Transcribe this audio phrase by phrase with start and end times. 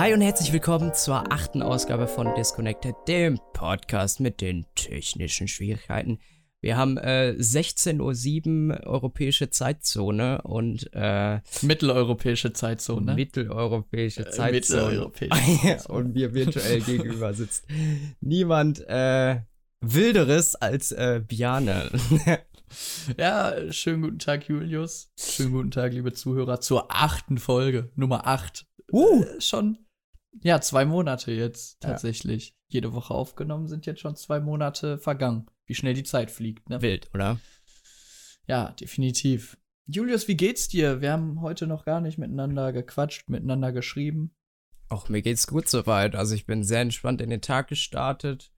[0.00, 6.20] Hi und herzlich willkommen zur achten Ausgabe von Disconnected, dem Podcast mit den technischen Schwierigkeiten.
[6.62, 13.14] Wir haben äh, 16.07 Uhr europäische Zeitzone und äh, Mitteleuropäische Zeitzone.
[13.14, 14.52] mitteleuropäische Äh, Zeitzone.
[14.52, 17.66] mitteleuropäische und mir virtuell gegenüber sitzt
[18.22, 19.40] niemand äh,
[19.82, 21.90] Wilderes als äh, Biane.
[23.18, 25.10] Ja, schönen guten Tag, Julius.
[25.18, 28.64] Schönen guten Tag, liebe Zuhörer, zur achten Folge, Nummer acht.
[28.92, 29.76] uh, Äh, schon,
[30.42, 31.90] ja, zwei Monate jetzt Ja.
[31.90, 32.54] tatsächlich.
[32.68, 35.46] Jede Woche aufgenommen, sind jetzt schon zwei Monate vergangen.
[35.66, 36.80] Wie schnell die Zeit fliegt, ne?
[36.82, 37.38] wild, oder?
[38.46, 39.56] Ja, definitiv.
[39.86, 41.00] Julius, wie geht's dir?
[41.00, 44.34] Wir haben heute noch gar nicht miteinander gequatscht, miteinander geschrieben.
[44.88, 46.14] Auch mir geht's gut soweit.
[46.14, 48.52] Also ich bin sehr entspannt in den Tag gestartet.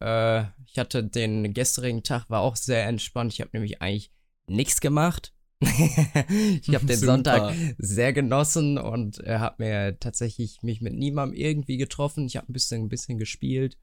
[0.00, 3.32] Äh, ich hatte den gestrigen Tag, war auch sehr entspannt.
[3.32, 4.10] Ich habe nämlich eigentlich
[4.46, 5.34] nichts gemacht.
[5.60, 7.12] Ich habe den Super.
[7.12, 12.26] Sonntag sehr genossen und äh, habe mir tatsächlich mich mit niemandem irgendwie getroffen.
[12.26, 13.76] Ich habe ein bisschen, ein bisschen gespielt.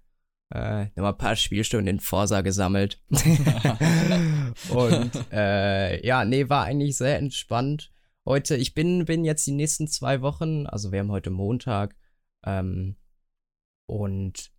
[0.50, 3.02] Äh, nochmal ein paar Spielstunden in Forsa gesammelt.
[4.70, 7.92] und äh, ja, nee, war eigentlich sehr entspannt.
[8.26, 11.96] Heute, ich bin, bin jetzt die nächsten zwei Wochen, also wir haben heute Montag,
[12.46, 12.96] ähm,
[13.88, 14.52] und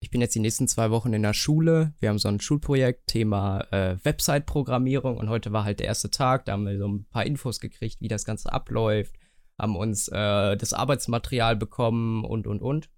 [0.00, 1.92] ich bin jetzt die nächsten zwei Wochen in der Schule.
[1.98, 6.44] Wir haben so ein Schulprojekt, Thema äh, Website-Programmierung und heute war halt der erste Tag.
[6.44, 9.16] Da haben wir so ein paar Infos gekriegt, wie das Ganze abläuft,
[9.58, 12.88] haben uns äh, das Arbeitsmaterial bekommen und, und, und.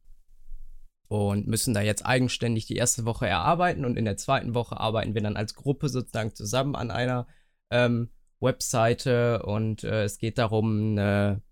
[1.08, 5.14] Und müssen da jetzt eigenständig die erste Woche erarbeiten und in der zweiten Woche arbeiten
[5.14, 7.26] wir dann als Gruppe sozusagen zusammen an einer
[7.70, 11.42] ähm, Webseite und äh, es geht darum, eine,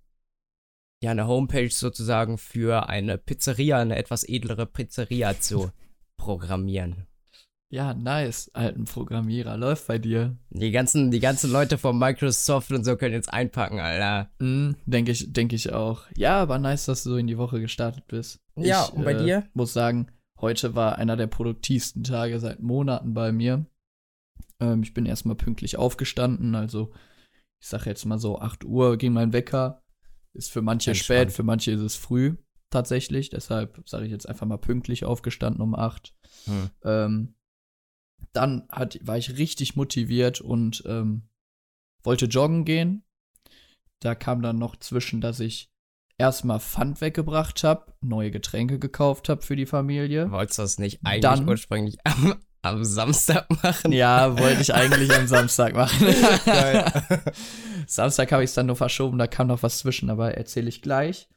[1.02, 5.70] ja, eine Homepage sozusagen für eine Pizzeria, eine etwas edlere Pizzeria zu
[6.16, 7.06] programmieren.
[7.70, 9.58] Ja, nice, alten Programmierer.
[9.58, 10.36] Läuft bei dir.
[10.48, 14.30] Die ganzen, die ganzen Leute von Microsoft und so können jetzt einpacken, Alter.
[14.38, 16.04] Mhm, denke ich, denke ich auch.
[16.16, 18.40] Ja, aber nice, dass du so in die Woche gestartet bist.
[18.56, 19.46] Ja, ich, und bei dir?
[19.52, 23.66] Muss sagen, heute war einer der produktivsten Tage seit Monaten bei mir.
[24.60, 26.90] Ähm, ich bin erstmal pünktlich aufgestanden, also
[27.60, 29.82] ich sag jetzt mal so 8 Uhr ging mein Wecker.
[30.38, 31.18] Ist für manche Entspannt.
[31.30, 32.36] spät, für manche ist es früh
[32.70, 33.28] tatsächlich.
[33.30, 36.14] Deshalb sage ich jetzt einfach mal pünktlich aufgestanden um 8.
[36.44, 36.70] Hm.
[36.84, 37.34] Ähm,
[38.32, 41.28] dann hat, war ich richtig motiviert und ähm,
[42.04, 43.02] wollte joggen gehen.
[43.98, 45.72] Da kam dann noch zwischen, dass ich
[46.18, 50.30] erstmal Pfand weggebracht habe, neue Getränke gekauft habe für die Familie.
[50.30, 53.92] Wolltest du das nicht eigentlich Dann- ursprünglich am, am Samstag machen?
[53.92, 56.06] Ja, wollte ich eigentlich am Samstag machen.
[56.44, 56.84] Geil.
[57.86, 60.82] Samstag habe ich es dann nur verschoben, da kam noch was zwischen, aber erzähle ich
[60.82, 61.28] gleich.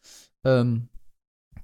[0.44, 0.90] Ähm,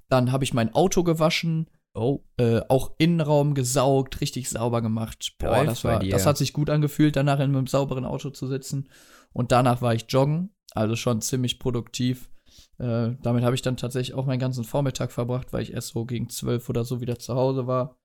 [0.08, 5.34] dann habe ich mein Auto gewaschen, Oh, äh, auch Innenraum gesaugt, richtig sauber gemacht.
[5.38, 8.46] Boah, Läuft das, war, das hat sich gut angefühlt, danach in einem sauberen Auto zu
[8.46, 8.88] sitzen.
[9.32, 12.30] Und danach war ich joggen, also schon ziemlich produktiv.
[12.78, 16.04] Äh, damit habe ich dann tatsächlich auch meinen ganzen Vormittag verbracht, weil ich erst so
[16.04, 17.96] gegen zwölf oder so wieder zu Hause war.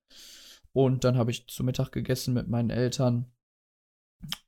[0.74, 3.32] Und dann habe ich zu Mittag gegessen mit meinen Eltern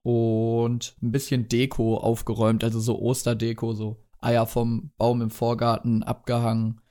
[0.02, 6.82] und ein bisschen Deko aufgeräumt, also so Osterdeko, so Eier vom Baum im Vorgarten abgehangen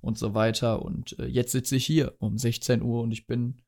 [0.00, 0.82] und so weiter.
[0.82, 3.62] Und äh, jetzt sitze ich hier um 16 Uhr und ich bin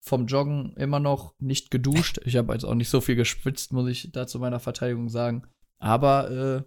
[0.00, 2.20] vom Joggen immer noch nicht geduscht.
[2.24, 5.42] Ich habe jetzt auch nicht so viel geschwitzt, muss ich da zu meiner Verteidigung sagen.
[5.78, 6.62] Aber äh,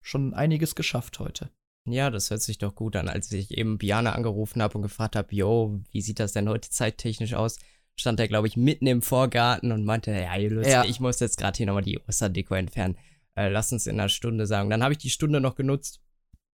[0.00, 1.50] schon einiges geschafft heute.
[1.88, 3.08] Ja, das hört sich doch gut an.
[3.08, 6.70] Als ich eben Biane angerufen habe und gefragt habe, yo, wie sieht das denn heute
[6.70, 7.58] zeittechnisch aus,
[7.96, 10.84] stand er, glaube ich, mitten im Vorgarten und meinte, ja, Ja.
[10.84, 12.96] ich muss jetzt gerade hier nochmal die Osterdeko entfernen.
[13.34, 14.70] Äh, lass uns in einer Stunde sagen.
[14.70, 16.00] Dann habe ich die Stunde noch genutzt,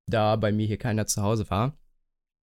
[0.06, 1.76] da bei mir hier keiner zu Hause war,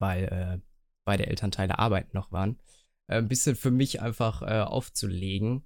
[0.01, 0.59] weil äh,
[1.05, 2.59] beide Elternteile arbeiten noch waren.
[3.07, 5.65] Äh, ein bisschen für mich einfach äh, aufzulegen.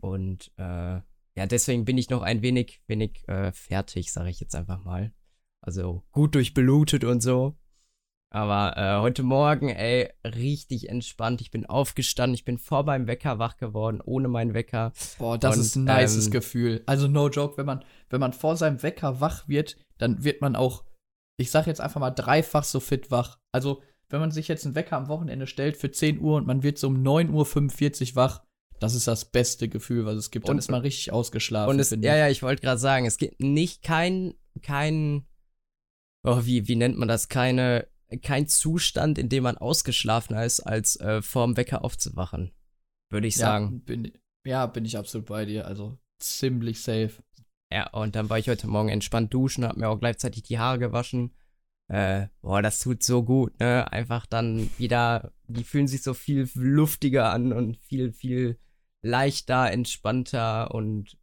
[0.00, 1.00] Und äh,
[1.38, 5.12] ja, deswegen bin ich noch ein wenig, wenig fertig, sage ich jetzt einfach mal.
[5.62, 7.56] Also gut durchblutet und so.
[8.32, 11.40] Aber äh, heute Morgen, ey, richtig entspannt.
[11.40, 14.92] Ich bin aufgestanden, ich bin vor meinem Wecker wach geworden, ohne meinen Wecker.
[15.18, 16.82] Boah, das Und, ist ein nices ähm, Gefühl.
[16.86, 20.56] Also no joke, wenn man, wenn man vor seinem Wecker wach wird, dann wird man
[20.56, 20.84] auch,
[21.38, 23.38] ich sag jetzt einfach mal dreifach so fit wach.
[23.52, 26.62] Also, wenn man sich jetzt einen Wecker am Wochenende stellt für 10 Uhr und man
[26.62, 28.42] wird so um 9.45 Uhr wach,
[28.80, 30.48] das ist das beste Gefühl, was es gibt.
[30.48, 31.70] Dann Und- ist man richtig ausgeschlafen.
[31.70, 35.26] Und es, ja, ja, ich wollte gerade sagen, es gibt nicht kein, kein,
[36.26, 37.28] oh, wie, wie nennt man das?
[37.28, 37.86] Keine,
[38.22, 42.52] kein Zustand, in dem man ausgeschlafener ist, als äh, vorm Wecker aufzuwachen.
[43.10, 43.80] Würde ich ja, sagen.
[43.80, 44.12] bin,
[44.44, 45.66] ja, bin ich absolut bei dir.
[45.66, 47.12] Also, ziemlich safe.
[47.72, 50.78] Ja, und dann war ich heute Morgen entspannt duschen, hab mir auch gleichzeitig die Haare
[50.78, 51.34] gewaschen.
[51.88, 53.90] Äh, boah, das tut so gut, ne?
[53.92, 58.58] Einfach dann wieder, die fühlen sich so viel luftiger an und viel, viel
[59.02, 61.16] leichter, entspannter und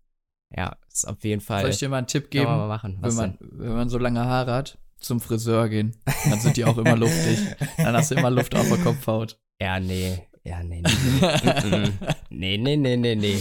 [0.56, 1.61] ja, ist auf jeden Fall.
[1.61, 2.45] Soll ich dir mal einen Tipp geben?
[2.45, 2.97] mal machen.
[3.01, 3.59] Was wenn man, denn?
[3.59, 5.95] wenn man so lange Haare hat, zum Friseur gehen.
[6.29, 7.39] Dann sind die auch immer luftig.
[7.77, 9.39] Dann hast du immer Luft auf der Kopfhaut.
[9.61, 10.27] Ja, nee.
[10.45, 11.91] Ja, nee, nee.
[12.29, 13.38] Nee, nee, nee, nee, nee.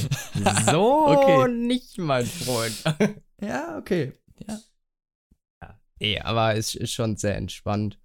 [0.70, 1.48] So Okay.
[1.52, 2.82] nicht, mein Freund.
[3.40, 4.12] Ja, okay.
[4.46, 4.60] Ja.
[5.98, 7.98] Nee, aber es ist schon sehr entspannt.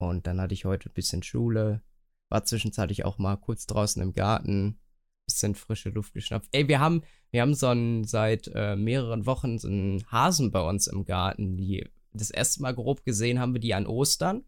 [0.00, 1.82] Und dann hatte ich heute ein bisschen Schule.
[2.28, 4.78] War zwischenzeitlich auch mal kurz draußen im Garten.
[5.26, 6.46] Bisschen frische Luft geschnappt.
[6.52, 7.02] Ey, wir haben,
[7.32, 11.56] wir haben so einen, seit äh, mehreren Wochen so einen Hasen bei uns im Garten.
[11.56, 14.44] Die, das erste Mal grob gesehen haben wir die an Ostern.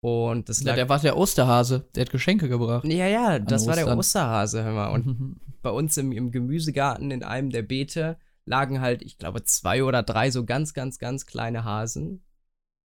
[0.00, 0.74] Und das ja.
[0.74, 1.88] Der war der Osterhase.
[1.94, 2.84] Der hat Geschenke gebracht.
[2.84, 3.98] ja, ja, das war der Ostern.
[3.98, 4.88] Osterhase, hör mal.
[4.88, 9.82] Und bei uns im, im Gemüsegarten in einem der Beete lagen halt, ich glaube, zwei
[9.82, 12.24] oder drei so ganz, ganz, ganz kleine Hasen.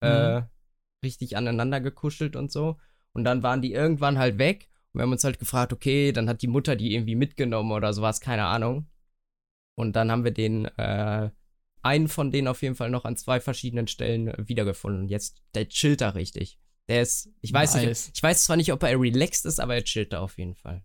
[0.00, 0.42] Äh,
[1.04, 2.76] richtig aneinander gekuschelt und so.
[3.12, 4.68] Und dann waren die irgendwann halt weg.
[4.92, 7.92] Und wir haben uns halt gefragt, okay, dann hat die Mutter die irgendwie mitgenommen oder
[7.92, 8.86] sowas, keine Ahnung.
[9.74, 11.30] Und dann haben wir den, äh,
[11.82, 15.02] einen von denen auf jeden Fall noch an zwei verschiedenen Stellen äh, wiedergefunden.
[15.02, 16.58] Und jetzt, der chillt da richtig.
[16.88, 17.84] Der ist, ich weiß Nice.
[17.86, 20.54] nicht, ich weiß zwar nicht, ob er relaxed ist, aber er chillt da auf jeden
[20.54, 20.84] Fall.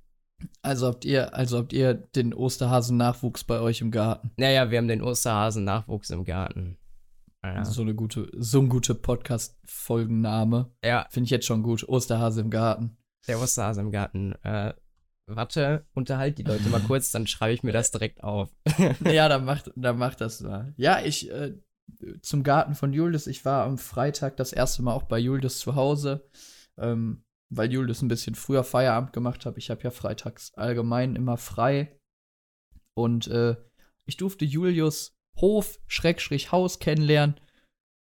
[0.62, 4.32] Also habt ihr, also habt ihr den Osterhasen-Nachwuchs bei euch im Garten.
[4.38, 6.78] Naja, wir haben den Osterhasen-Nachwuchs im Garten.
[7.44, 7.64] Ja.
[7.66, 10.72] So eine gute, so ein guter Podcast-Folgenname.
[10.84, 11.88] ja, Finde ich jetzt schon gut.
[11.88, 12.98] Osterhase im Garten.
[13.28, 14.34] der Osterhase im Garten.
[14.44, 14.74] Äh,
[15.28, 18.50] warte, unterhalt die Leute mal kurz, dann schreibe ich mir das direkt auf.
[19.06, 20.74] ja, dann macht, dann macht das mal.
[20.78, 21.58] Ja, ich, äh,
[22.22, 25.76] zum Garten von Julius, ich war am Freitag das erste Mal auch bei Julius zu
[25.76, 26.30] Hause,
[26.78, 29.58] ähm, weil Julius ein bisschen früher Feierabend gemacht hat.
[29.58, 31.98] Ich habe ja freitags allgemein immer frei.
[32.94, 33.56] Und äh,
[34.06, 37.40] ich durfte Julius Hof, Schrägstrich Haus kennenlernen.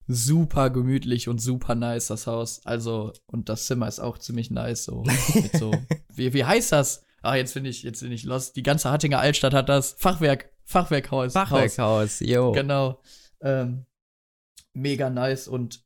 [0.09, 2.65] Super gemütlich und super nice, das Haus.
[2.65, 4.85] Also, und das Zimmer ist auch ziemlich nice.
[4.85, 5.05] So,
[5.53, 5.73] so
[6.15, 7.06] wie, wie heißt das?
[7.27, 8.57] Ah, jetzt bin ich, jetzt bin ich lost.
[8.57, 9.97] Die ganze Hattinger Altstadt hat das.
[9.99, 11.35] Fachwerk, Fachwerkhaus.
[11.35, 11.49] Haus.
[11.49, 12.53] Fachwerkhaus, jo.
[12.53, 13.01] Genau.
[13.41, 13.87] Ähm,
[14.73, 15.85] mega nice und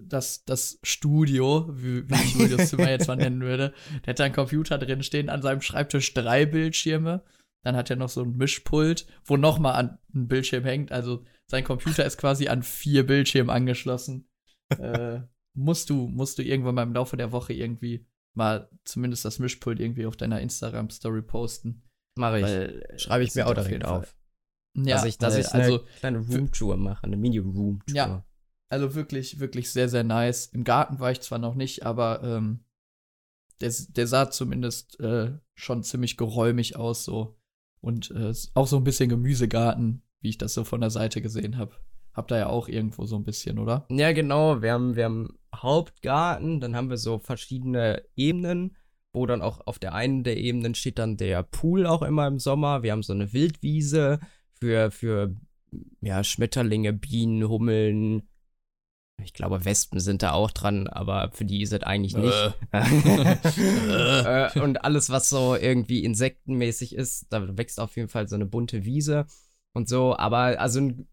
[0.00, 3.74] das, das Studio, wie, wie ich Julius Zimmer jetzt mal nennen würde,
[4.04, 7.24] der hat da einen Computer drin stehen, an seinem Schreibtisch drei Bildschirme.
[7.64, 10.92] Dann hat er noch so ein Mischpult, wo noch mal an ein Bildschirm hängt.
[10.92, 14.28] Also sein Computer ist quasi an vier Bildschirmen angeschlossen.
[14.78, 15.20] äh,
[15.54, 19.80] musst du, musst du irgendwann mal im Laufe der Woche irgendwie mal zumindest das Mischpult
[19.80, 21.82] irgendwie auf deiner Instagram-Story posten.
[22.16, 22.46] Mache ich.
[22.46, 24.16] Äh, Schreibe ich mir auch auf direkt Fall- auf.
[24.76, 27.94] Ja, dass ich, dass weil- ich eine also, kleine Roomtour mache, eine Mini-Roomtour.
[27.94, 28.24] Ja.
[28.70, 30.46] Also wirklich, wirklich sehr, sehr nice.
[30.46, 32.64] Im Garten war ich zwar noch nicht, aber ähm,
[33.60, 37.38] der, der sah zumindest äh, schon ziemlich geräumig aus so.
[37.80, 41.56] Und äh, auch so ein bisschen Gemüsegarten, wie ich das so von der Seite gesehen
[41.56, 41.76] habe.
[42.14, 43.86] Habt ihr ja auch irgendwo so ein bisschen, oder?
[43.90, 44.62] Ja, genau.
[44.62, 48.76] Wir haben, wir haben Hauptgarten, dann haben wir so verschiedene Ebenen,
[49.12, 52.38] wo dann auch auf der einen der Ebenen steht dann der Pool auch immer im
[52.38, 52.82] Sommer.
[52.82, 54.20] Wir haben so eine Wildwiese
[54.52, 55.34] für, für
[56.00, 58.28] ja, Schmetterlinge, Bienen, Hummeln.
[59.22, 62.54] Ich glaube, Wespen sind da auch dran, aber für die ist es eigentlich nicht.
[62.72, 68.46] Äh, und alles, was so irgendwie insektenmäßig ist, da wächst auf jeden Fall so eine
[68.46, 69.26] bunte Wiese
[69.72, 70.16] und so.
[70.16, 71.06] Aber also, n-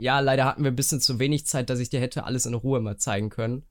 [0.00, 2.54] ja, leider hatten wir ein bisschen zu wenig Zeit, dass ich dir hätte alles in
[2.54, 3.64] Ruhe mal zeigen können.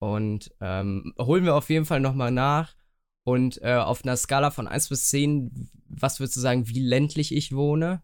[0.00, 2.74] Und ähm, holen wir auf jeden Fall nochmal nach.
[3.24, 7.32] Und äh, auf einer Skala von 1 bis 10, was würdest du sagen, wie ländlich
[7.34, 8.02] ich wohne?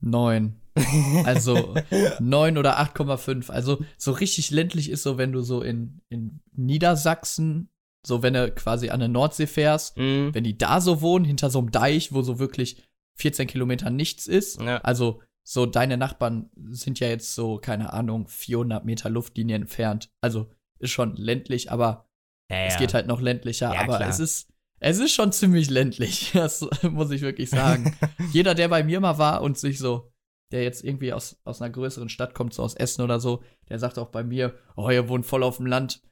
[0.00, 0.60] Neun.
[1.24, 1.74] Also
[2.20, 3.50] 9 oder 8,5.
[3.50, 7.70] Also so richtig ländlich ist so, wenn du so in, in Niedersachsen,
[8.06, 10.34] so wenn du quasi an der Nordsee fährst, Mhm.
[10.34, 12.82] wenn die da so wohnen, hinter so einem Deich, wo so wirklich
[13.14, 14.60] 14 Kilometer nichts ist.
[14.60, 14.78] Ja.
[14.78, 20.10] Also so deine Nachbarn sind ja jetzt so, keine Ahnung, 400 Meter Luftlinie entfernt.
[20.20, 20.50] Also
[20.80, 22.08] ist schon ländlich, aber
[22.50, 22.80] Ja, es ja.
[22.80, 23.72] geht halt noch ländlicher.
[23.72, 24.08] Ja, aber klar.
[24.08, 24.48] es ist,
[24.80, 26.32] es ist schon ziemlich ländlich.
[26.34, 27.96] Das muss ich wirklich sagen.
[28.32, 30.12] Jeder, der bei mir mal war und sich so,
[30.50, 33.78] der jetzt irgendwie aus, aus einer größeren Stadt kommt, so aus Essen oder so, der
[33.78, 36.02] sagt auch bei mir, oh, ihr wohnt voll auf dem Land.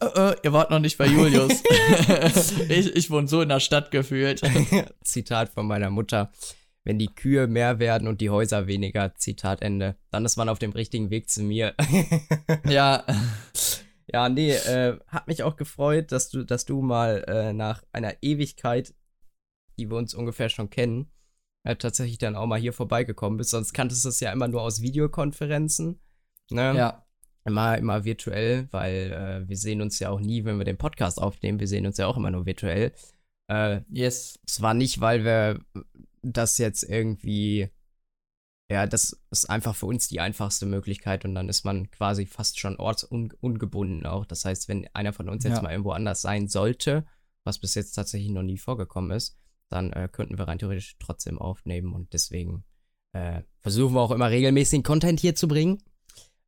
[0.00, 1.60] Äh, äh, ihr wart noch nicht bei Julius.
[2.68, 4.42] ich, ich wohne so in der Stadt gefühlt.
[5.02, 6.30] Zitat von meiner Mutter.
[6.86, 10.60] Wenn die Kühe mehr werden und die Häuser weniger, Zitat Ende, dann ist man auf
[10.60, 11.74] dem richtigen Weg zu mir.
[12.68, 13.04] ja,
[14.06, 18.14] ja, nee, äh, hat mich auch gefreut, dass du, dass du mal äh, nach einer
[18.22, 18.94] Ewigkeit,
[19.76, 21.10] die wir uns ungefähr schon kennen,
[21.64, 23.50] äh, tatsächlich dann auch mal hier vorbeigekommen bist.
[23.50, 26.00] Sonst kanntest du es ja immer nur aus Videokonferenzen.
[26.50, 26.76] Ne?
[26.76, 27.04] ja,
[27.44, 31.20] Immer, immer virtuell, weil äh, wir sehen uns ja auch nie, wenn wir den Podcast
[31.20, 31.58] aufnehmen.
[31.58, 32.92] Wir sehen uns ja auch immer nur virtuell.
[33.48, 34.38] Äh, yes.
[34.46, 35.60] es war nicht, weil wir
[36.32, 37.70] das jetzt irgendwie,
[38.70, 42.58] ja, das ist einfach für uns die einfachste Möglichkeit und dann ist man quasi fast
[42.58, 44.24] schon ortsungebunden auch.
[44.26, 45.62] Das heißt, wenn einer von uns jetzt Ja.
[45.62, 47.06] mal irgendwo anders sein sollte,
[47.44, 51.38] was bis jetzt tatsächlich noch nie vorgekommen ist, dann äh, könnten wir rein theoretisch trotzdem
[51.38, 52.64] aufnehmen und deswegen
[53.12, 55.82] äh, versuchen wir auch immer regelmäßig Content hier zu bringen.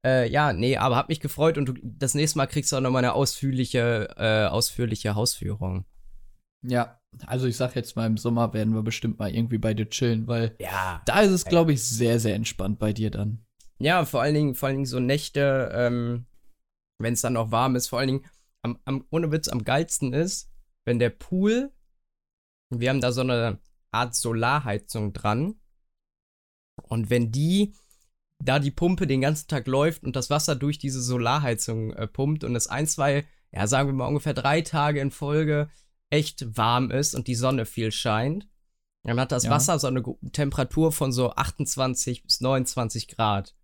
[0.05, 2.81] Äh, ja, nee, aber hab mich gefreut und du, das nächste Mal kriegst du auch
[2.81, 5.85] nochmal eine ausführliche, äh, ausführliche Hausführung.
[6.63, 9.89] Ja, also ich sag jetzt mal, im Sommer werden wir bestimmt mal irgendwie bei dir
[9.89, 11.03] chillen, weil Ja.
[11.07, 13.45] da ist es, glaube ich, sehr, sehr entspannt bei dir dann.
[13.79, 16.27] Ja, vor allen Dingen, vor allen Dingen so Nächte, ähm,
[16.99, 18.25] wenn es dann noch warm ist, vor allen Dingen,
[18.63, 20.51] am, am, ohne Witz, am geilsten ist,
[20.85, 21.73] wenn der Pool,
[22.71, 23.59] wir haben da so eine
[23.93, 25.55] Art Solarheizung dran.
[26.83, 27.75] Und wenn die,
[28.43, 32.45] da die Pumpe den ganzen Tag läuft und das Wasser durch diese Solarheizung äh, pumpt
[32.45, 35.71] und es ein, zwei, ja, sagen wir mal ungefähr drei Tage in Folge
[36.11, 38.49] echt warm ist und die Sonne viel scheint,
[39.05, 39.51] dann hat das Ja.
[39.51, 43.55] Wasser so eine Temperatur von so 28 bis 29 Grad.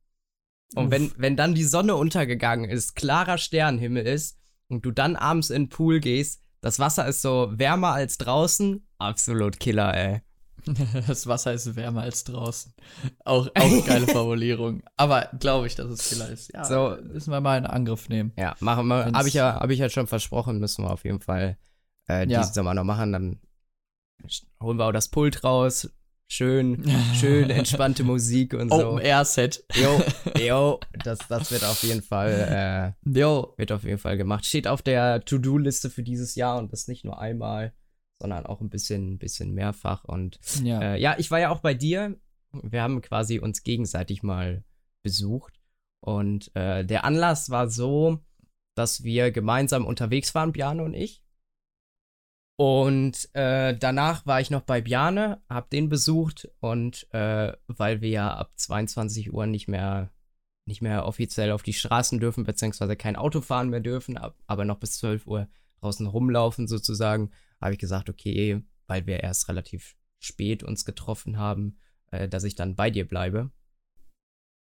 [0.74, 0.90] Und Uff.
[0.90, 5.64] wenn, wenn dann die Sonne untergegangen ist, klarer Sternenhimmel ist und du dann abends in
[5.64, 10.20] den Pool gehst, das Wasser ist so wärmer als draußen, absolut Killer, ey.
[11.06, 12.72] Das Wasser ist wärmer als draußen.
[13.24, 14.82] Auch, auch geile Formulierung.
[14.96, 16.50] Aber glaube ich, dass es Killer ist.
[16.54, 16.96] Ja, So.
[17.02, 18.32] müssen wir mal in Angriff nehmen.
[18.38, 19.04] Ja, machen wir.
[19.12, 21.58] Habe ich, ja, hab ich ja schon versprochen, müssen wir auf jeden Fall
[22.08, 22.40] äh, Ja.
[22.40, 23.12] diesen Sommer noch machen.
[23.12, 23.40] Dann
[24.62, 25.90] holen wir auch das Pult raus.
[26.26, 26.82] Schön,
[27.14, 28.88] schön entspannte Musik und so.
[28.92, 29.62] Open Air Set.
[29.74, 30.00] Jo,
[30.40, 33.52] jo, das, das wird auf jeden Fall, äh, Jo.
[33.58, 34.46] wird auf jeden Fall gemacht.
[34.46, 37.74] Steht auf der To-Do-Liste für dieses Jahr und das nicht nur einmal,
[38.20, 40.04] sondern auch ein bisschen, bisschen mehrfach.
[40.04, 40.80] Und Ja.
[40.94, 42.16] äh, ja, ich war ja auch bei dir.
[42.52, 44.64] Wir haben quasi uns gegenseitig mal
[45.02, 45.60] besucht.
[46.00, 48.18] Und äh, der Anlass war so,
[48.76, 51.22] dass wir gemeinsam unterwegs waren, Bjane und ich.
[52.56, 58.10] Und äh, danach war ich noch bei Bjane, hab den besucht und äh, weil wir
[58.10, 60.12] ja ab 22 Uhr nicht mehr,
[60.66, 64.64] nicht mehr offiziell auf die Straßen dürfen, beziehungsweise kein Auto fahren mehr dürfen, ab, aber
[64.64, 65.48] noch bis 12 Uhr
[65.80, 71.78] draußen rumlaufen sozusagen, habe ich gesagt, okay, weil wir erst relativ spät uns getroffen haben,
[72.12, 73.50] äh, dass ich dann bei dir bleibe.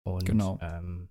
[0.04, 0.58] Und Genau.
[0.62, 1.10] ähm,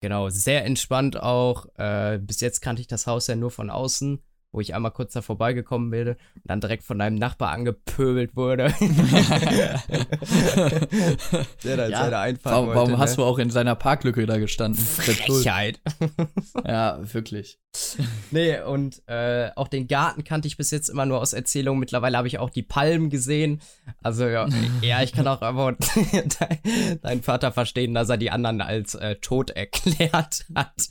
[0.00, 1.66] genau, sehr entspannt auch.
[1.76, 5.14] Äh, bis jetzt kannte ich das Haus ja nur von außen, wo ich einmal kurz
[5.14, 8.64] da vorbeigekommen bin und dann direkt von einem Nachbar angepöbelt wurde.
[11.64, 13.16] der da Ja, seine Einfahrt Warum, warum wollte, hast ne?
[13.16, 14.82] du auch in seiner Parklücke da gestanden?
[14.82, 15.80] Frechheit.
[16.66, 17.58] Ja, wirklich.
[18.30, 21.80] Nee, und äh, auch den Garten kannte ich bis jetzt immer nur aus Erzählungen.
[21.80, 23.62] Mittlerweile habe ich auch die Palmen gesehen.
[24.02, 24.46] Also ja,
[24.82, 25.76] ja ich kann auch aber
[26.38, 30.90] dein, deinen Vater verstehen, dass er die anderen als äh, tot erklärt hat.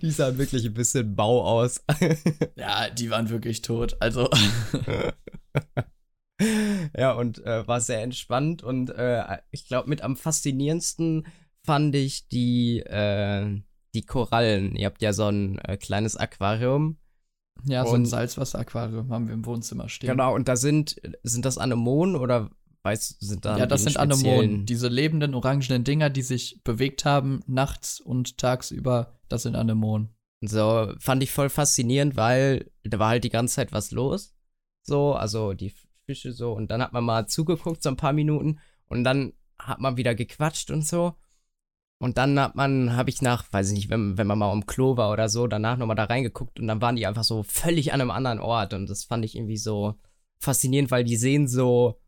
[0.00, 1.82] Die sahen wirklich ein bisschen bau aus.
[2.56, 3.96] Ja, die waren wirklich tot.
[4.00, 4.28] Also,
[6.96, 11.26] ja, und äh, war sehr entspannt und äh, ich glaube, mit am faszinierendsten
[11.64, 13.60] fand ich die, äh,
[13.94, 14.76] die Korallen.
[14.76, 16.98] Ihr habt ja so ein äh, kleines Aquarium.
[17.64, 20.10] ja, so ein Und- Salzwasseraquarium haben wir im Wohnzimmer stehen.
[20.10, 22.50] Genau, und da sind, sind das Anemonen oder
[22.86, 24.64] weißt sind da Ja, das sind Anemonen.
[24.64, 30.10] Diese lebenden orangenen Dinger, die sich bewegt haben, nachts und tagsüber, das sind Anemonen.
[30.40, 34.34] So, fand ich voll faszinierend, weil da war halt die ganze Zeit was los.
[34.82, 35.74] So, also die
[36.06, 36.52] Fische so.
[36.52, 38.60] Und dann hat man mal zugeguckt, so ein paar Minuten.
[38.86, 41.14] Und dann hat man wieder gequatscht und so.
[41.98, 44.66] Und dann hat man, habe ich nach, weiß ich nicht, wenn, wenn man mal am
[44.66, 47.92] Klo war oder so, danach nochmal da reingeguckt und dann waren die einfach so völlig
[47.92, 48.74] an einem anderen Ort.
[48.74, 49.94] Und das fand ich irgendwie so
[50.38, 51.98] faszinierend, weil die sehen so,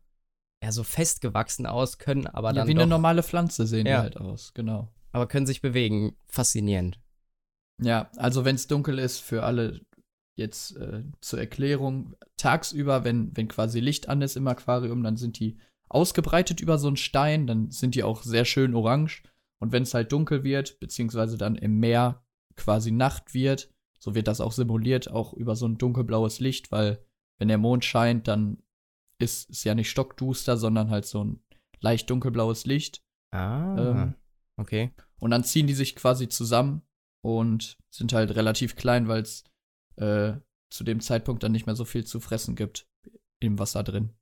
[0.63, 3.91] ja, so festgewachsen aus, können aber Ja, dann wie doch, eine normale Pflanze sehen die
[3.91, 4.01] Ja.
[4.01, 4.89] halt aus, genau.
[5.11, 6.15] aber können sich bewegen.
[6.27, 6.99] Faszinierend.
[7.81, 9.79] Ja, also wenn es dunkel ist, für alle
[10.35, 15.39] jetzt äh, zur Erklärung, tagsüber, wenn, wenn quasi Licht an ist im Aquarium, dann sind
[15.39, 15.57] die
[15.89, 19.23] ausgebreitet über so einen Stein, dann sind die auch sehr schön orange.
[19.59, 22.23] Und wenn es halt dunkel wird, beziehungsweise dann im Meer
[22.55, 27.03] quasi Nacht wird, so wird das auch simuliert, auch über so ein dunkelblaues Licht, weil
[27.37, 28.61] wenn der Mond scheint, dann
[29.19, 31.43] ist es ja nicht stockduster, sondern halt so ein
[31.81, 33.03] leicht dunkelblaues Licht.
[33.31, 34.15] Ah, Ähm,
[34.57, 34.91] okay.
[35.19, 36.81] Und dann ziehen die sich quasi zusammen
[37.23, 39.43] und sind halt relativ klein, weil es
[39.97, 40.33] äh,
[40.71, 42.87] zu dem Zeitpunkt dann nicht mehr so viel zu fressen gibt
[43.41, 44.13] im Wasser drin.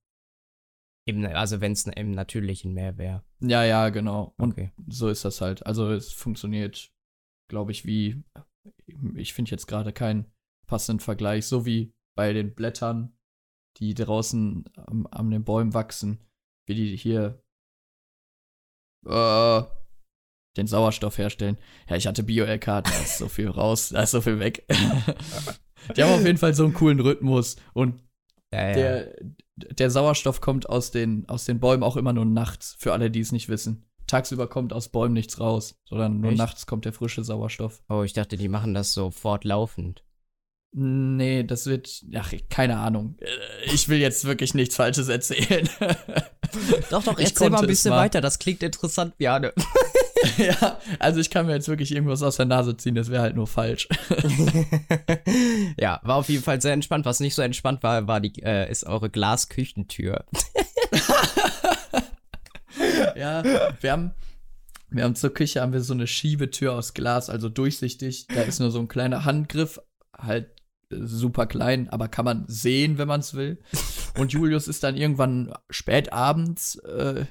[1.08, 3.24] Eben, also wenn es im natürlichen Meer wäre.
[3.40, 4.34] Ja, ja, genau.
[4.38, 4.72] Und Okay.
[4.90, 5.66] so ist das halt.
[5.66, 6.92] Also es funktioniert,
[7.50, 8.24] glaube ich, wie,
[9.16, 10.26] ich finde jetzt gerade keinen
[10.68, 13.17] passenden Vergleich, so wie bei den Blättern,
[13.80, 16.20] die draußen am, an den Bäumen wachsen,
[16.66, 17.42] wie die hier
[19.06, 19.62] äh,
[20.58, 21.58] den Sauerstoff herstellen.
[21.90, 24.66] Ja, ich hatte Bio-LK, da ist so viel raus, da ist so viel weg.
[25.96, 28.02] die haben auf jeden Fall so einen coolen Rhythmus und
[28.52, 28.74] Ja, ja.
[28.74, 29.16] der,
[29.56, 33.20] der Sauerstoff kommt aus den, aus den Bäumen auch immer nur nachts, für alle, die
[33.20, 33.86] es nicht wissen.
[34.08, 36.40] Tagsüber kommt aus Bäumen nichts raus, sondern nur Echt?
[36.40, 37.84] nachts kommt der frische Sauerstoff.
[37.90, 40.04] oh, ich dachte, die machen das so fortlaufend.
[40.80, 43.16] Nee, das wird, ach, keine Ahnung.
[43.20, 45.68] Äh, Ich will jetzt wirklich nichts Falsches erzählen.
[46.92, 47.98] Doch, doch, Ich erzähl mal ein bisschen mal.
[48.04, 48.22] weiter.
[48.22, 49.54] Das klingt interessant, Bjane.
[50.38, 53.36] ja, also ich kann mir jetzt wirklich irgendwas aus der Nase ziehen, das wäre halt
[53.36, 53.90] nur falsch.
[55.80, 57.06] ja, war auf jeden Fall sehr entspannt.
[57.06, 60.26] Was nicht so entspannt war, war die, äh, ist eure Glasküchentür.
[63.16, 63.44] ja,
[63.82, 64.12] wir haben,
[64.90, 68.28] wir haben zur Küche haben wir so eine Schiebetür aus Glas, also durchsichtig.
[68.28, 69.82] Da ist nur so ein kleiner Handgriff,
[70.18, 70.52] halt
[70.90, 73.60] super klein, aber kann man sehen, wenn man es will.
[74.18, 77.26] Und Julius ist dann irgendwann spät abends äh,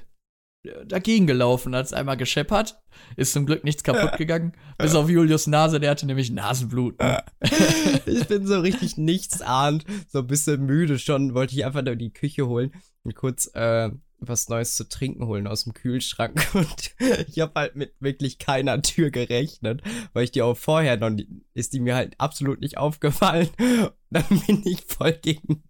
[0.85, 2.81] dagegen gelaufen, hat es einmal gescheppert,
[3.15, 6.95] ist zum Glück nichts kaputt gegangen, bis auf Julius Nase, der hatte nämlich Nasenblut.
[8.05, 12.13] ich bin so richtig nichtsahnd, so ein bisschen müde schon, wollte ich einfach nur die
[12.13, 12.71] Küche holen
[13.03, 13.89] und kurz äh,
[14.19, 16.95] was Neues zu trinken holen aus dem Kühlschrank und
[17.27, 19.81] ich habe halt mit wirklich keiner Tür gerechnet,
[20.13, 21.11] weil ich die auch vorher noch
[21.53, 23.49] ist die mir halt absolut nicht aufgefallen.
[24.09, 25.63] Dann bin ich voll gegen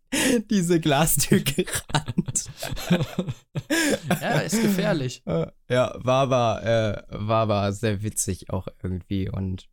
[0.49, 2.45] diese Glastür gerannt.
[4.21, 5.23] ja, ist gefährlich.
[5.25, 9.69] Ja, war aber, äh, war aber sehr witzig auch irgendwie und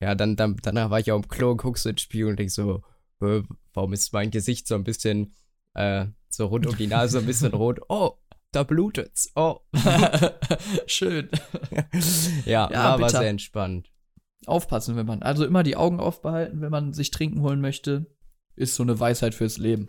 [0.00, 2.38] ja, dann, dann danach war ich auch im Klo und guck so ins Spiel und
[2.38, 2.82] denk so,
[3.18, 5.34] warum ist mein Gesicht so ein bisschen
[5.74, 7.80] äh, so rund um die Nase ein bisschen rot.
[7.88, 8.18] Oh,
[8.52, 9.32] da blutet's.
[9.34, 9.60] Oh.
[10.86, 11.30] Schön.
[12.44, 13.90] ja, ja, war aber sehr entspannt.
[14.46, 18.06] Aufpassen, wenn man, also immer die Augen aufbehalten, wenn man sich trinken holen möchte,
[18.54, 19.88] ist so eine Weisheit fürs Leben.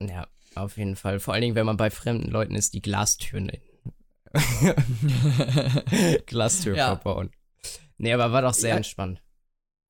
[0.00, 1.20] Ja, auf jeden Fall.
[1.20, 3.50] Vor allen Dingen, wenn man bei fremden Leuten ist, die Glastüren
[6.26, 6.86] Glastür ja.
[6.96, 7.30] verbauen.
[7.98, 8.76] Nee, aber war doch sehr ja.
[8.76, 9.22] entspannt.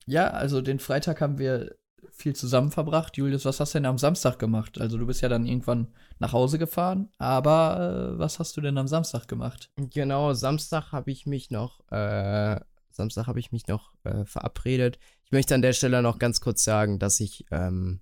[0.06, 1.76] Ja, also den Freitag haben wir
[2.10, 3.16] viel zusammen verbracht.
[3.16, 4.80] Julius, was hast du denn am Samstag gemacht?
[4.80, 8.78] Also du bist ja dann irgendwann nach Hause gefahren, aber äh, was hast du denn
[8.78, 9.70] am Samstag gemacht?
[9.76, 12.60] Genau, Samstag habe ich mich noch, äh,
[12.90, 14.98] Samstag habe ich mich noch äh, verabredet.
[15.24, 18.00] Ich möchte an der Stelle noch ganz kurz sagen, dass ich ähm,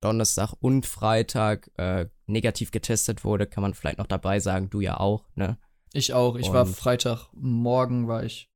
[0.00, 3.46] Donnerstag und Freitag äh, negativ getestet wurde.
[3.46, 5.58] Kann man vielleicht noch dabei sagen, du ja auch, ne?
[5.92, 6.36] Ich auch.
[6.36, 8.50] Ich und war Freitagmorgen, war ich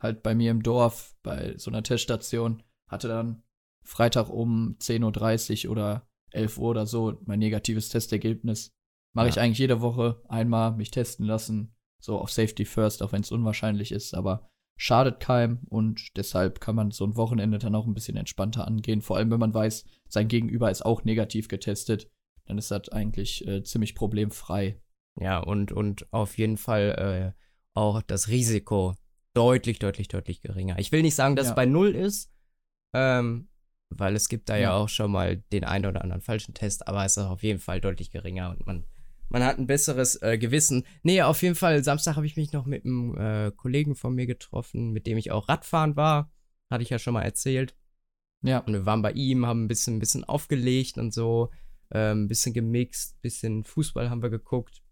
[0.00, 3.42] halt bei mir im Dorf bei so einer Teststation, hatte dann
[3.82, 8.72] Freitag um 10.30 Uhr oder 11 Uhr oder so mein negatives Testergebnis.
[9.14, 9.30] Mache ja.
[9.30, 13.30] ich eigentlich jede Woche einmal mich testen lassen, so auf Safety First, auch wenn es
[13.30, 17.94] unwahrscheinlich ist, aber schadet keinem und deshalb kann man so ein Wochenende dann auch ein
[17.94, 19.02] bisschen entspannter angehen.
[19.02, 22.10] Vor allem, wenn man weiß, sein Gegenüber ist auch negativ getestet,
[22.46, 24.80] dann ist das eigentlich äh, ziemlich problemfrei.
[25.20, 27.40] Ja, und, und auf jeden Fall äh,
[27.74, 28.94] auch das Risiko
[29.34, 30.78] deutlich, deutlich, deutlich geringer.
[30.78, 31.50] Ich will nicht sagen, dass ja.
[31.52, 32.32] es bei null ist,
[32.92, 33.48] ähm,
[33.90, 34.62] weil es gibt da ja.
[34.62, 37.60] ja, auch schon mal den einen oder anderen falschen Test, aber es ist auf jeden
[37.60, 38.84] Fall deutlich geringer und man,
[39.28, 40.84] man hat ein besseres äh, Gewissen.
[41.02, 44.26] Nee, auf jeden Fall, Samstag habe ich mich noch mit einem äh, Kollegen von mir
[44.26, 46.30] getroffen, mit dem ich auch Radfahren war.
[46.70, 47.76] Hatte ich ja schon mal erzählt.
[48.42, 48.58] Ja.
[48.58, 51.50] Und wir waren bei ihm, haben ein bisschen, ein bisschen aufgelegt und so,
[51.90, 54.83] äh, ein bisschen gemixt, ein bisschen Fußball haben wir geguckt.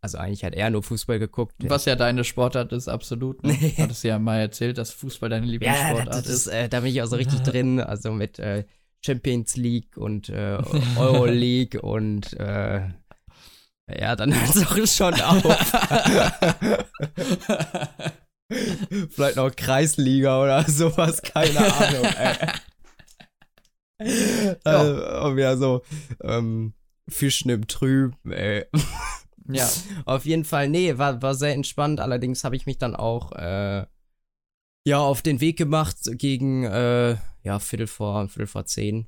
[0.00, 1.54] Also eigentlich hat er nur Fußball geguckt.
[1.68, 3.42] Was ja deine Sportart ist, absolut.
[3.42, 3.52] Ne?
[3.60, 3.74] Nee.
[3.78, 6.28] Hattest ja mal erzählt, dass Fußball deine Lieblingssportart ja, ist.
[6.28, 7.80] ist äh, da bin ich auch so richtig drin.
[7.80, 8.64] Also mit äh,
[9.04, 10.58] Champions League und äh,
[10.96, 12.88] Euro League und äh,
[13.90, 15.42] ja, dann hört es auch schon auf.
[19.10, 22.04] Vielleicht noch Kreisliga oder sowas, keine Ahnung.
[22.04, 22.36] Ey.
[24.64, 25.82] Also, ja, so
[26.22, 26.74] ähm,
[27.08, 28.66] Fischen im Trüb, ey.
[29.48, 29.68] Ja.
[30.04, 32.00] Auf jeden Fall, nee, war, war sehr entspannt.
[32.00, 33.86] Allerdings habe ich mich dann auch, äh,
[34.84, 39.06] ja, auf den Weg gemacht gegen, äh, ja, Viertel vor, Viertel vor zehn.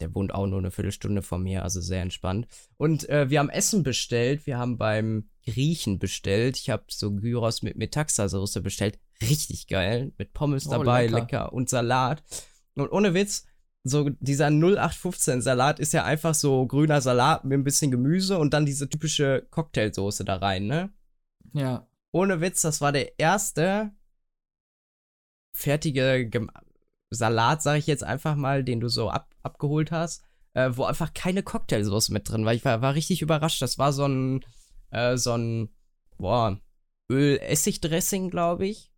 [0.00, 2.46] Der wohnt auch nur eine Viertelstunde von mir, also sehr entspannt.
[2.76, 4.46] Und äh, wir haben Essen bestellt.
[4.46, 6.58] Wir haben beim Griechen bestellt.
[6.58, 8.98] Ich habe so Gyros mit Metaxa-Soße bestellt.
[9.22, 10.12] Richtig geil.
[10.18, 11.20] Mit Pommes oh, dabei, lecker.
[11.20, 11.52] lecker.
[11.54, 12.22] Und Salat.
[12.74, 13.46] Und ohne Witz,
[13.88, 18.52] so dieser 0815 Salat ist ja einfach so grüner Salat mit ein bisschen Gemüse und
[18.52, 20.90] dann diese typische Cocktailsoße da rein, ne?
[21.52, 21.86] Ja.
[22.10, 23.92] Ohne Witz, das war der erste
[25.52, 26.50] fertige Gem
[27.10, 31.14] Salat, sag ich jetzt einfach mal, den du so ab abgeholt hast, äh, wo einfach
[31.14, 32.52] keine Cocktailsoße mit drin war.
[32.52, 33.62] Ich war, war richtig überrascht.
[33.62, 34.44] Das war so ein,
[34.90, 35.68] äh, so ein,
[36.18, 36.60] boah,
[37.08, 38.90] Öl-Essig-Dressing, glaube ich.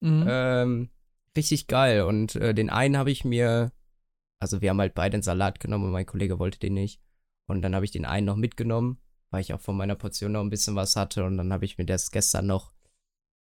[0.00, 0.26] Mhm.
[0.28, 0.90] Ähm,
[1.36, 2.02] richtig geil.
[2.02, 3.70] Und äh, den einen habe ich mir
[4.40, 7.00] also wir haben halt beide einen Salat genommen und mein Kollege wollte den nicht.
[7.46, 8.98] Und dann habe ich den einen noch mitgenommen,
[9.30, 11.24] weil ich auch von meiner Portion noch ein bisschen was hatte.
[11.24, 12.72] Und dann habe ich mir das gestern noch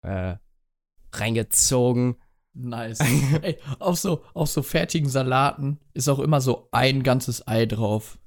[0.01, 0.35] äh,
[1.13, 2.17] reingezogen.
[2.53, 2.99] Nice.
[3.41, 8.19] Ey, auf so, auf so fertigen Salaten ist auch immer so ein ganzes Ei drauf.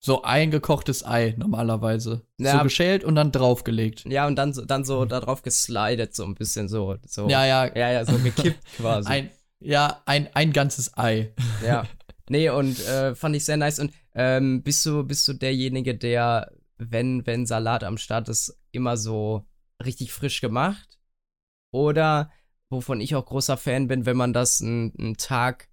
[0.00, 2.26] So ein gekochtes Ei normalerweise.
[2.38, 4.04] Ja, so geschält und dann draufgelegt.
[4.04, 6.96] Ja, und dann so, dann so da drauf geslidet, so ein bisschen so.
[7.06, 7.74] so ja, ja.
[7.74, 9.08] Ja, ja, so gekippt quasi.
[9.08, 9.30] Ein,
[9.64, 11.32] ja, ein, ein ganzes Ei.
[11.64, 11.84] Ja.
[12.30, 13.78] Nee, und äh, fand ich sehr nice.
[13.78, 18.96] Und ähm, bist du, bist du derjenige, der, wenn, wenn Salat am Start ist, immer
[18.96, 19.44] so
[19.84, 20.98] richtig frisch gemacht?
[21.70, 22.30] Oder,
[22.70, 25.68] wovon ich auch großer Fan bin, wenn man das einen Tag,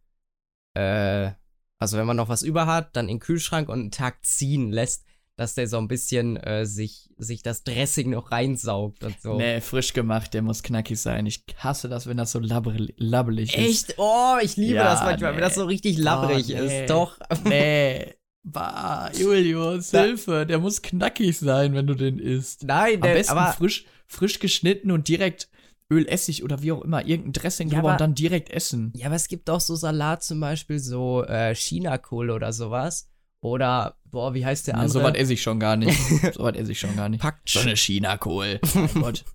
[0.73, 1.31] äh,
[1.77, 4.71] also wenn man noch was über hat, dann in den Kühlschrank und einen Tag ziehen
[4.71, 5.05] lässt,
[5.41, 9.37] dass der so ein bisschen äh, sich, sich das Dressing noch reinsaugt und so.
[9.37, 11.25] Nee, frisch gemacht, der muss knackig sein.
[11.25, 13.89] Ich hasse das, wenn das so labbelig, labbelig ist.
[13.89, 13.95] Echt?
[13.97, 15.37] Oh, ich liebe ja, das manchmal, nee.
[15.37, 16.81] wenn das so richtig labbrig oh, nee.
[16.81, 16.89] ist.
[16.91, 17.17] Doch.
[17.43, 18.13] Nee.
[18.43, 22.63] Bah, Julius, Hilfe, der muss knackig sein, wenn du den isst.
[22.63, 25.47] Nein, der, Am besten aber frisch, frisch geschnitten und direkt
[25.91, 28.93] Öl, Essig oder wie auch immer, irgendein Dressing ja, drüber aber, und dann direkt essen.
[28.95, 33.10] Ja, aber es gibt auch so Salat zum Beispiel, so äh, Chinakohl oder sowas.
[33.41, 34.87] Oder, boah, wie heißt der andere?
[34.87, 35.99] Ja, so was esse ich schon gar nicht.
[36.33, 37.21] so was esse ich schon gar nicht.
[37.21, 38.59] Packt so eine Chinakohl.
[38.73, 39.25] Mein Gott.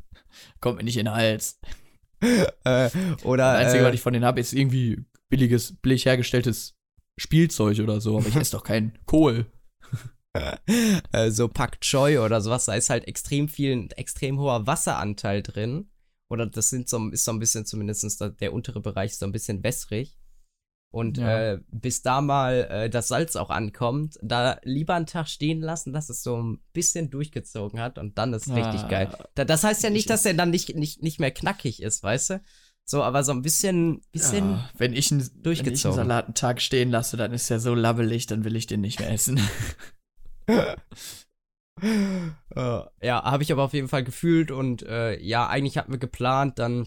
[0.60, 1.60] Kommt mir nicht in den Hals.
[2.20, 2.90] Äh,
[3.24, 3.52] oder.
[3.52, 6.74] Das Einzige, äh, was ich von denen habe, ist irgendwie billiges, billig hergestelltes
[7.18, 8.18] Spielzeug oder so.
[8.18, 9.46] Aber ich esse doch keinen Kohl.
[11.12, 15.42] äh, so Pak Choi oder sowas, da ist halt extrem viel, ein extrem hoher Wasseranteil
[15.42, 15.90] drin.
[16.30, 19.62] Oder das sind so, ist so ein bisschen zumindest der untere Bereich so ein bisschen
[19.62, 20.16] wässrig.
[20.92, 21.54] Und ja.
[21.54, 25.94] äh, bis da mal äh, das Salz auch ankommt, da lieber einen Tag stehen lassen,
[25.94, 29.10] dass es so ein bisschen durchgezogen hat und dann ist ah, richtig geil.
[29.34, 32.30] Da, das heißt ja nicht, dass er dann nicht, nicht, nicht mehr knackig ist, weißt
[32.30, 32.42] du?
[32.84, 35.64] So, aber so ein bisschen, bisschen ja, wenn ich einen, durchgezogen.
[35.64, 38.54] Wenn ich einen Salat einen Tag stehen lasse, dann ist er so labbelig, dann will
[38.54, 39.40] ich den nicht mehr essen.
[40.50, 40.74] uh,
[43.00, 46.58] ja, habe ich aber auf jeden Fall gefühlt und äh, ja, eigentlich hatten wir geplant,
[46.58, 46.86] dann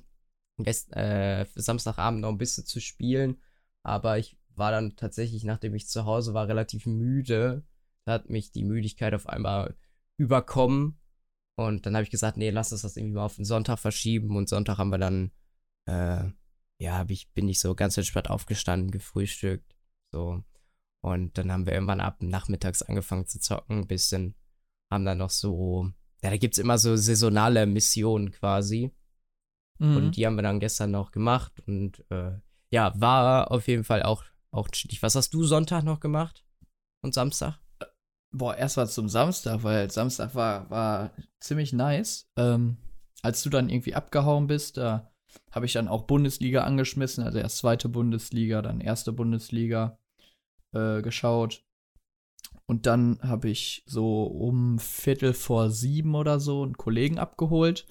[0.59, 3.39] gest, äh, Samstagabend noch ein bisschen zu spielen
[3.85, 7.63] aber ich war dann tatsächlich, nachdem ich zu Hause war, relativ müde.
[8.05, 9.75] Da hat mich die Müdigkeit auf einmal
[10.17, 10.99] überkommen.
[11.55, 14.35] Und dann habe ich gesagt, nee, lass uns das irgendwie mal auf den Sonntag verschieben.
[14.35, 15.31] Und Sonntag haben wir dann,
[15.87, 16.29] äh,
[16.79, 19.75] ja, hab ich, bin ich so ganz entspannt aufgestanden, gefrühstückt.
[20.11, 20.43] So.
[21.03, 24.35] Und dann haben wir irgendwann ab nachmittags angefangen zu zocken, ein bisschen.
[24.91, 25.91] Haben dann noch so,
[26.23, 28.91] ja, da gibt es immer so saisonale Missionen quasi.
[29.77, 29.97] Mhm.
[29.97, 31.61] Und die haben wir dann gestern noch gemacht.
[31.67, 32.39] Und äh,
[32.75, 35.01] ja, war auf jeden Fall auch, auch chillig.
[35.01, 36.43] Was hast du Sonntag noch gemacht?
[37.01, 37.57] Und Samstag?
[38.33, 42.27] Boah, erst mal zum Samstag, weil Samstag war, war ziemlich nice.
[42.37, 42.75] Ähm,
[43.21, 45.09] als du dann irgendwie abgehauen bist, da
[45.51, 49.97] habe ich dann auch Bundesliga angeschmissen, also erst zweite Bundesliga, dann erste Bundesliga
[50.73, 51.63] äh, geschaut.
[52.65, 57.87] Und dann habe ich so um Viertel vor sieben oder so einen Kollegen abgeholt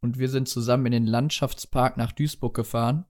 [0.00, 3.04] und wir sind zusammen in den Landschaftspark nach Duisburg gefahren.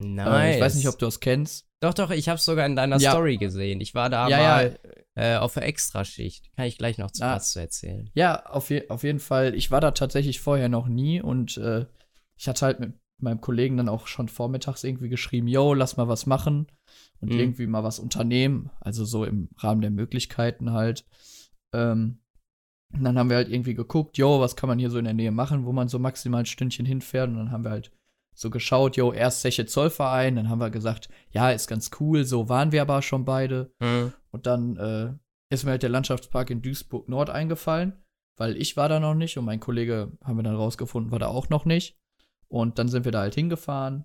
[0.00, 0.28] Nice.
[0.28, 1.66] Äh, ich weiß nicht, ob du das kennst.
[1.80, 3.10] Doch, doch, ich habe sogar in deiner ja.
[3.10, 3.80] Story gesehen.
[3.80, 4.78] Ich war da ja, mal
[5.16, 5.36] ja.
[5.36, 6.54] Äh, auf der Extraschicht.
[6.56, 7.36] Kann ich gleich noch zu ah.
[7.36, 8.10] was zu erzählen.
[8.14, 9.54] Ja, auf, je auf jeden Fall.
[9.54, 11.86] Ich war da tatsächlich vorher noch nie und äh,
[12.36, 16.08] ich hatte halt mit meinem Kollegen dann auch schon vormittags irgendwie geschrieben, yo, lass mal
[16.08, 16.68] was machen
[17.20, 17.38] und mhm.
[17.38, 18.70] irgendwie mal was unternehmen.
[18.80, 21.04] Also so im Rahmen der Möglichkeiten halt.
[21.72, 22.20] Ähm,
[22.92, 25.14] und dann haben wir halt irgendwie geguckt, yo, was kann man hier so in der
[25.14, 27.28] Nähe machen, wo man so maximal ein Stündchen hinfährt.
[27.28, 27.92] Und dann haben wir halt
[28.38, 32.48] so geschaut, jo, erst Zeche Zollverein, dann haben wir gesagt, ja, ist ganz cool, so
[32.48, 33.72] waren wir aber schon beide.
[33.80, 34.12] Mhm.
[34.30, 35.12] Und dann äh,
[35.52, 37.94] ist mir halt der Landschaftspark in Duisburg Nord eingefallen,
[38.38, 41.26] weil ich war da noch nicht und mein Kollege, haben wir dann rausgefunden, war da
[41.26, 41.98] auch noch nicht.
[42.46, 44.04] Und dann sind wir da halt hingefahren.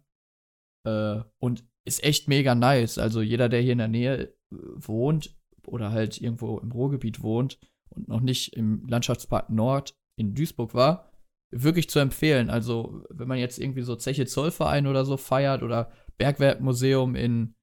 [0.86, 2.98] Äh, und ist echt mega nice.
[2.98, 7.60] Also jeder, der hier in der Nähe äh, wohnt oder halt irgendwo im Ruhrgebiet wohnt
[7.90, 11.13] und noch nicht im Landschaftspark Nord in Duisburg war,
[11.54, 12.50] wirklich zu empfehlen.
[12.50, 17.56] Also, wenn man jetzt irgendwie so Zeche Zollverein oder so feiert oder Bergwerkmuseum in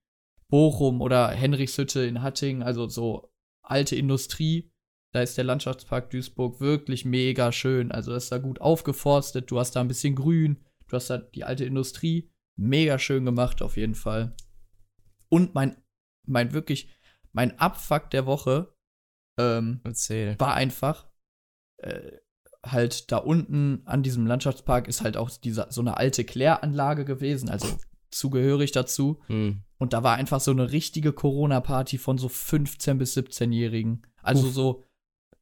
[0.48, 4.72] Bochum oder Henrichshütte in Hattingen, also so alte Industrie,
[5.12, 7.90] da ist der Landschaftspark Duisburg wirklich mega schön.
[7.92, 11.18] Also, das ist da gut aufgeforstet, du hast da ein bisschen Grün, du hast da
[11.18, 14.36] die alte Industrie, mega schön gemacht auf jeden Fall.
[15.28, 15.82] Und mein,
[16.26, 16.90] mein wirklich,
[17.32, 18.74] mein Abfuck der Woche
[19.38, 19.80] ähm,
[20.38, 21.08] war einfach,
[21.78, 22.18] äh,
[22.64, 27.48] halt da unten an diesem Landschaftspark ist halt auch diese, so eine alte Kläranlage gewesen,
[27.48, 27.66] also
[28.10, 29.20] zugehörig dazu.
[29.28, 29.62] Mhm.
[29.78, 34.06] Und da war einfach so eine richtige Corona-Party von so 15- bis 17-Jährigen.
[34.22, 34.52] Also Uff.
[34.52, 34.84] so,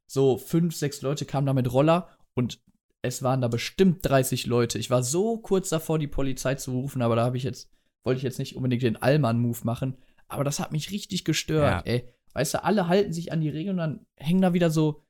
[0.07, 2.61] so fünf, sechs Leute kamen da mit Roller und
[3.03, 4.79] es waren da bestimmt 30 Leute.
[4.79, 7.71] Ich war so kurz davor, die Polizei zu rufen, aber da habe ich jetzt,
[8.05, 9.97] wollte ich jetzt nicht unbedingt den Allmann-Move machen.
[10.29, 11.93] Aber das hat mich richtig gestört, ja.
[11.93, 12.09] ey.
[12.35, 15.03] Weißt du, alle halten sich an die Regeln und dann hängen da wieder so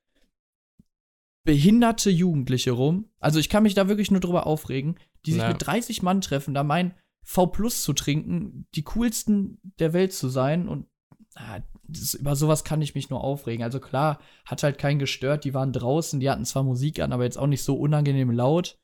[1.44, 3.10] behinderte Jugendliche rum.
[3.20, 5.48] Also ich kann mich da wirklich nur drüber aufregen, die sich ja.
[5.48, 10.28] mit 30 Mann treffen, da meinen, V Plus zu trinken, die coolsten der Welt zu
[10.28, 10.86] sein und
[11.34, 13.62] ah, das, über sowas kann ich mich nur aufregen.
[13.62, 17.24] Also klar, hat halt keinen gestört, die waren draußen, die hatten zwar Musik an, aber
[17.24, 18.78] jetzt auch nicht so unangenehm laut,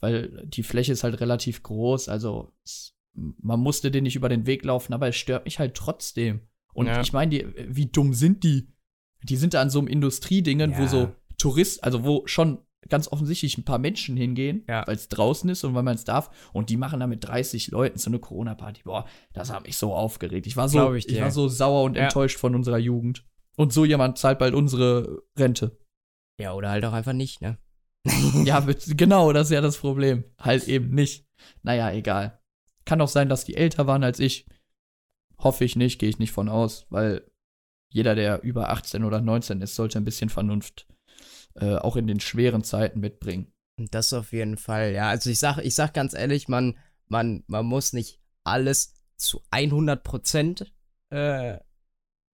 [0.00, 4.46] weil die Fläche ist halt relativ groß, also es, man musste den nicht über den
[4.46, 6.42] Weg laufen, aber es stört mich halt trotzdem.
[6.74, 7.00] Und ja.
[7.00, 8.68] ich meine, wie dumm sind die?
[9.22, 10.78] Die sind da an so einem Industriedingen, ja.
[10.78, 14.86] wo so Tourist, also wo schon ganz offensichtlich ein paar Menschen hingehen, Ja.
[14.86, 16.30] weil es draußen ist und weil man es darf.
[16.52, 18.82] Und die machen da mit 30 Leuten so eine Corona-Party.
[18.84, 20.46] Boah, das hat mich so aufgeregt.
[20.46, 22.04] Ich war so, ich ich, war so sauer und Ja.
[22.04, 23.24] enttäuscht von unserer Jugend.
[23.56, 25.78] Und so jemand zahlt bald unsere Rente.
[26.38, 27.56] Ja, oder halt auch einfach nicht, ne?
[28.44, 30.24] Ja, genau, das ist ja das Problem.
[30.38, 31.24] Halt eben nicht.
[31.62, 32.38] Naja, egal.
[32.84, 34.46] Kann auch sein, dass die älter waren als ich.
[35.38, 37.24] Hoffe ich nicht, gehe ich nicht von aus, weil
[37.90, 40.86] jeder, der über 18 oder 19 ist, sollte ein bisschen Vernunft
[41.54, 43.52] äh, auch in den schweren Zeiten mitbringen.
[43.76, 45.08] Das auf jeden Fall, ja.
[45.08, 50.02] Also ich sag, ich sag ganz ehrlich, man, man, man muss nicht alles zu 100
[50.04, 50.72] Prozent
[51.10, 51.58] äh,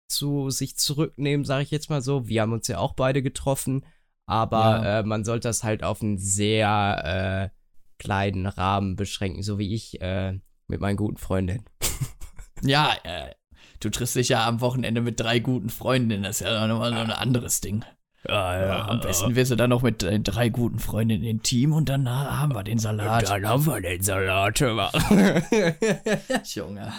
[0.09, 2.27] zu sich zurücknehmen, sage ich jetzt mal so.
[2.27, 3.85] Wir haben uns ja auch beide getroffen,
[4.25, 4.99] aber Ja.
[4.99, 7.57] äh, man sollte das halt auf einen sehr äh,
[8.01, 11.65] kleinen Rahmen beschränken, so wie ich äh, mit meinen guten Freundinnen.
[12.63, 13.35] Ja, äh,
[13.81, 16.97] du triffst dich ja am Wochenende mit drei guten Freundinnen, das ist ja nochmal so
[16.99, 17.85] ein anderes Ding.
[18.27, 22.09] Ja, am besten wirst du dann noch mit deinen drei guten Freundinnen intim und dann
[22.09, 23.29] haben wir den Salat.
[23.29, 24.59] Dann haben wir den Salat.
[26.43, 26.93] Junge.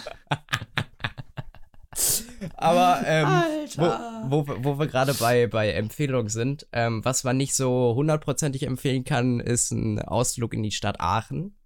[2.54, 3.28] Aber ähm,
[3.76, 8.62] wo, wo, wo wir gerade bei, bei Empfehlungen sind, ähm, was man nicht so hundertprozentig
[8.64, 11.57] empfehlen kann, ist ein Ausflug in die Stadt Aachen.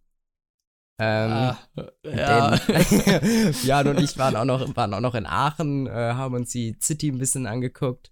[0.99, 1.59] Ähm, Ah,
[2.05, 2.55] ja.
[3.65, 6.77] Jan und ich waren auch noch, waren auch noch in Aachen, äh, haben uns die
[6.81, 8.11] City ein bisschen angeguckt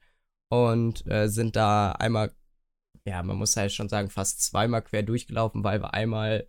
[0.51, 2.35] und äh, sind da einmal,
[3.07, 6.49] ja, man muss halt schon sagen, fast zweimal quer durchgelaufen, weil wir einmal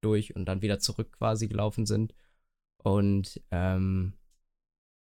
[0.00, 2.14] durch und dann wieder zurück quasi gelaufen sind.
[2.82, 4.14] Und ähm,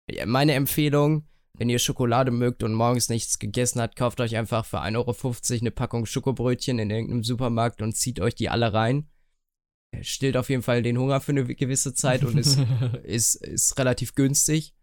[0.09, 4.65] ja, meine Empfehlung, wenn ihr Schokolade mögt und morgens nichts gegessen habt, kauft euch einfach
[4.65, 9.09] für 1,50 Euro eine Packung Schokobrötchen in irgendeinem Supermarkt und zieht euch die alle rein.
[10.01, 12.57] Stillt auf jeden Fall den Hunger für eine gewisse Zeit und ist,
[13.03, 14.73] ist, ist relativ günstig.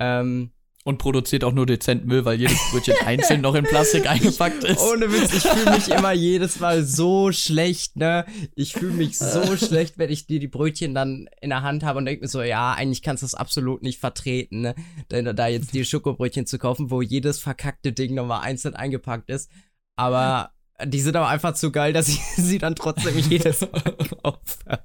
[0.00, 4.64] Ähm, Und produziert auch nur dezent Müll, weil jedes Brötchen einzeln noch in Plastik eingepackt
[4.64, 4.80] ist.
[4.80, 8.24] Ohne Witz, ich fühle mich immer jedes Mal so schlecht, ne?
[8.54, 11.98] Ich fühle mich so schlecht, wenn ich dir die Brötchen dann in der Hand habe
[11.98, 14.74] und denke mir so, ja, eigentlich kannst du das absolut nicht vertreten, ne?
[15.10, 19.50] Denn da jetzt die Schokobrötchen zu kaufen, wo jedes verkackte Ding nochmal einzeln eingepackt ist.
[19.96, 23.82] Aber die sind aber einfach zu geil, dass ich sie dann trotzdem jedes Mal
[24.22, 24.84] kaufe.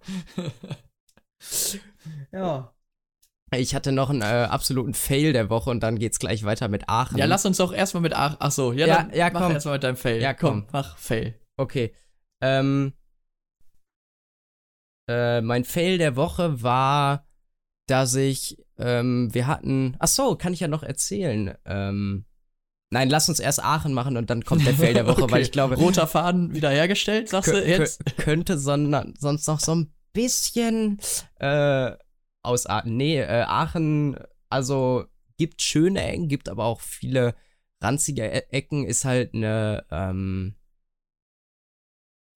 [2.33, 2.74] Ja.
[3.57, 6.89] Ich hatte noch einen äh, absoluten Fail der Woche und dann geht's gleich weiter mit
[6.89, 7.17] Aachen.
[7.17, 9.51] Ja, lass uns doch erstmal mit Ach, ach so, ja, Ja, dann ja, mach komm.
[9.53, 10.21] erstmal mit deinem Fail.
[10.21, 10.65] Ja, komm.
[10.71, 11.39] mach Fail.
[11.57, 11.93] Okay.
[12.41, 12.93] Ähm,
[15.09, 17.27] äh, mein Fail der Woche war,
[17.87, 21.55] dass ich, ähm, wir hatten, ach so, kann ich ja noch erzählen.
[21.65, 22.25] Ähm,
[22.91, 25.31] nein, lass uns erst Aachen machen und dann kommt der Fail der Woche, Okay.
[25.33, 28.01] weil ich glaube, Roter Faden wiederhergestellt, sagst du jetzt?
[28.01, 30.99] kö- könnte sondern, sonst noch so ein bisschen
[31.39, 31.91] äh,
[32.45, 32.95] ausarten.
[32.97, 34.17] Nee, äh, Aachen,
[34.49, 35.05] also
[35.37, 37.35] gibt schöne Ecken, gibt aber auch viele
[37.81, 40.55] ranzige E- Ecken, ist halt eine ähm,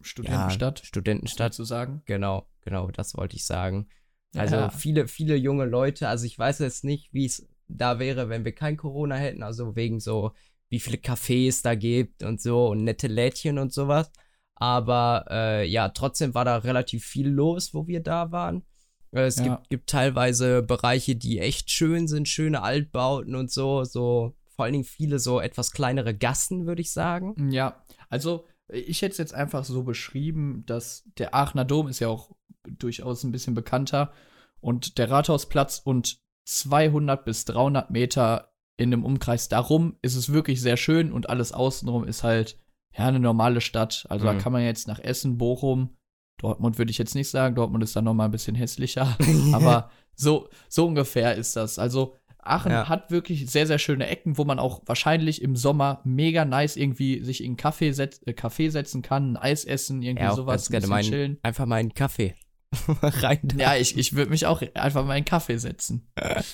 [0.02, 2.02] Studentenstadt, Ja, Studentenstadt, zu sagen.
[2.06, 3.88] genau, genau, das wollte ich sagen.
[4.36, 4.70] Also Ja.
[4.70, 8.54] viele, viele junge Leute, also ich weiß jetzt nicht, wie es da wäre, wenn wir
[8.54, 10.32] kein Corona hätten, also wegen so,
[10.70, 14.12] wie viele Cafés da gibt und so und nette Lädchen und sowas.
[14.56, 18.64] Aber äh, ja, trotzdem war da relativ viel los, wo wir da waren.
[19.12, 19.44] Es Ja.
[19.56, 24.74] gibt, gibt teilweise Bereiche, die echt schön sind, schöne Altbauten und so, so vor allen
[24.74, 27.50] Dingen viele so etwas kleinere Gassen, würde ich sagen.
[27.52, 32.08] Ja, also ich hätte es jetzt einfach so beschrieben, dass der Aachener Dom ist ja
[32.10, 32.32] auch
[32.68, 34.12] durchaus ein bisschen bekannter
[34.60, 40.62] und der Rathausplatz und 200 bis 300 Meter in einem Umkreis darum ist es wirklich
[40.62, 42.58] sehr schön und alles außenrum ist halt
[42.98, 44.06] ja eine normale Stadt.
[44.10, 44.30] Also Mhm.
[44.30, 45.96] da kann man jetzt nach Essen, Bochum,
[46.40, 49.16] Dortmund würde ich jetzt nicht sagen, Dortmund ist dann noch mal ein bisschen hässlicher,
[49.54, 51.78] aber so so ungefähr ist das.
[51.80, 52.88] Also Aachen Ja.
[52.90, 57.22] hat wirklich sehr, sehr schöne Ecken, wo man auch wahrscheinlich im Sommer mega nice irgendwie
[57.24, 60.72] sich in einen Kaffee, setz, äh, Kaffee setzen kann, ein Eis essen, irgendwie Ja, sowas,
[60.72, 61.38] ein meinen, chillen.
[61.44, 62.36] einfach mal einen Kaffee
[63.02, 63.40] rein.
[63.44, 63.56] da.
[63.58, 66.08] Ja, ich, ich würde mich auch einfach mal in einen Kaffee setzen.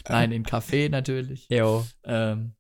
[0.10, 1.48] Nein, in einen Kaffee natürlich.
[1.50, 1.86] Jo.
[2.04, 2.56] Ähm,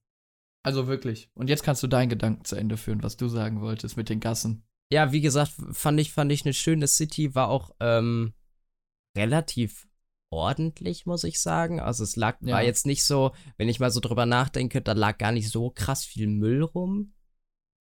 [0.63, 1.29] also wirklich.
[1.33, 4.19] Und jetzt kannst du deinen Gedanken zu Ende führen, was du sagen wolltest mit den
[4.19, 4.63] Gassen.
[4.91, 8.33] Ja, wie gesagt, fand ich, fand ich eine schöne City, war auch ähm,
[9.17, 9.87] relativ
[10.31, 11.79] ordentlich, muss ich sagen.
[11.79, 12.55] Also es lag, Ja.
[12.55, 15.69] war jetzt nicht so, wenn ich mal so drüber nachdenke, da lag gar nicht so
[15.69, 17.13] krass viel Müll rum.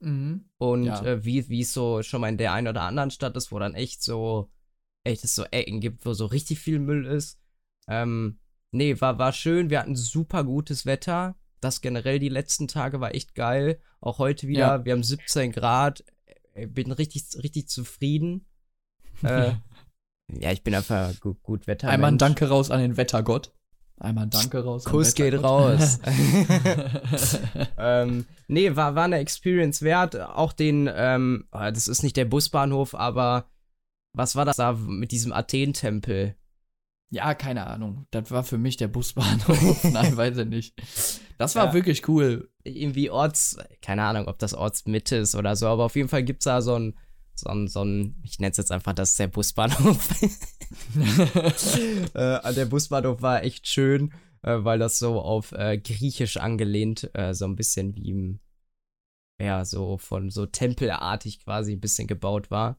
[0.01, 0.49] Mhm.
[0.59, 1.03] Und Ja.
[1.05, 3.59] äh, wie wie es so schon mal in der einen oder anderen Stadt ist, wo
[3.59, 4.51] dann echt so,
[5.05, 7.39] echt es so Ecken gibt, wo so richtig viel Müll ist.
[7.89, 8.39] Ähm,
[8.71, 9.69] nee, war, war schön.
[9.71, 11.37] Wir hatten super gutes Wetter.
[11.61, 13.81] Das generell die letzten Tage war echt geil.
[14.01, 14.61] Auch heute wieder.
[14.79, 14.85] Ja.
[14.85, 16.05] Wir haben 17 Grad.
[16.55, 18.47] Äh, Bin richtig, richtig zufrieden.
[19.23, 19.53] Äh,
[20.41, 21.89] ja, ich bin einfach gut, gut Wetter.
[21.89, 23.53] Einmal ein Danke raus an den Wettergott.
[23.97, 24.87] Einmal ein Danke raus.
[24.87, 26.01] an Kuss geht raus.
[27.79, 30.19] ähm, nee, war, war eine Experience wert.
[30.21, 33.49] Auch den, ähm, ah, das ist nicht der Busbahnhof, aber
[34.15, 36.35] was war das da mit diesem Athen-Tempel?
[37.11, 38.07] Ja, keine Ahnung.
[38.11, 39.85] Das war für mich der Busbahnhof.
[39.93, 40.75] Nein, weiß ich nicht.
[41.39, 41.75] Das war Ja.
[41.75, 42.51] wirklich cool.
[42.65, 46.45] Irgendwie Orts, keine Ahnung, ob das Ortsmitte ist oder so, aber auf jeden Fall gibt's
[46.45, 46.99] da so ein,
[47.35, 50.09] so ein, so ein, ich nenne es jetzt einfach, das ist der Busbahnhof.
[52.15, 54.13] äh, der Busbahnhof war echt schön,
[54.43, 58.41] äh, weil das so auf äh, Griechisch angelehnt, äh, so ein bisschen wie im,
[59.41, 62.79] ja, so von so tempelartig quasi ein bisschen gebaut war.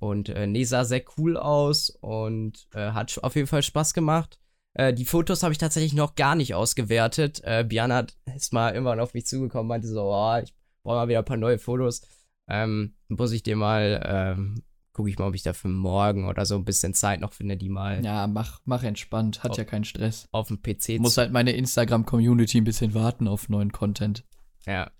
[0.00, 4.38] Und äh, nee, sah sehr cool aus und äh, hat auf jeden Fall Spaß gemacht.
[4.74, 7.40] Äh, die Fotos habe ich tatsächlich noch gar nicht ausgewertet.
[7.42, 11.08] Äh, Biana hat- ist mal irgendwann auf mich zugekommen, meinte so, oh, ich brauche mal
[11.08, 12.02] wieder ein paar neue Fotos.
[12.48, 16.54] Ähm, muss ich dir mal, ähm, gucke ich mal, ob ich dafür morgen oder so
[16.54, 19.42] ein bisschen Zeit noch finde, die mal Ja, mach, mach entspannt.
[19.42, 19.54] Hat Oh.
[19.56, 20.28] ja keinen Stress.
[20.32, 24.24] auf dem PC Muss halt meine Instagram-Community ein bisschen warten auf neuen Content.
[24.64, 24.90] Ja.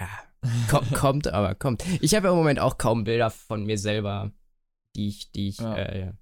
[0.00, 0.08] ja.
[0.70, 1.84] Ko kommt aber, kommt.
[2.02, 4.30] Ich habe im Moment auch kaum Bilder von mir selber,
[4.96, 5.76] die ich, die ich, Ja.
[5.76, 6.12] äh,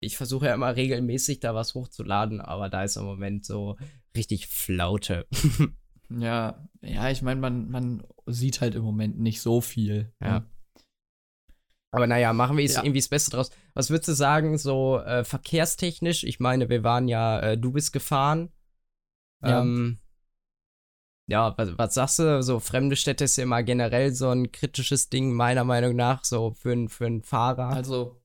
[0.00, 3.76] ich versuche ja immer regelmäßig da was hochzuladen, aber da ist im Moment so
[4.16, 5.26] richtig Flaute.
[6.08, 10.12] Ja, ja, ich meine, man, man sieht halt im Moment nicht so viel.
[10.22, 10.48] Ja.
[11.90, 12.84] aber naja, machen wir jetzt Ja.
[12.84, 13.50] irgendwie das Beste draus.
[13.74, 16.22] Was würdest du sagen, so äh, verkehrstechnisch?
[16.22, 18.52] Ich meine, wir waren ja, äh, du bist gefahren.
[19.42, 19.62] Ja.
[19.62, 19.98] Ähm,
[21.28, 22.42] ja, was, was sagst du?
[22.42, 26.52] So, fremde Städte ist ja immer generell so ein kritisches Ding, meiner Meinung nach, so
[26.52, 27.68] für, n- für einen Fahrer.
[27.68, 28.20] Also,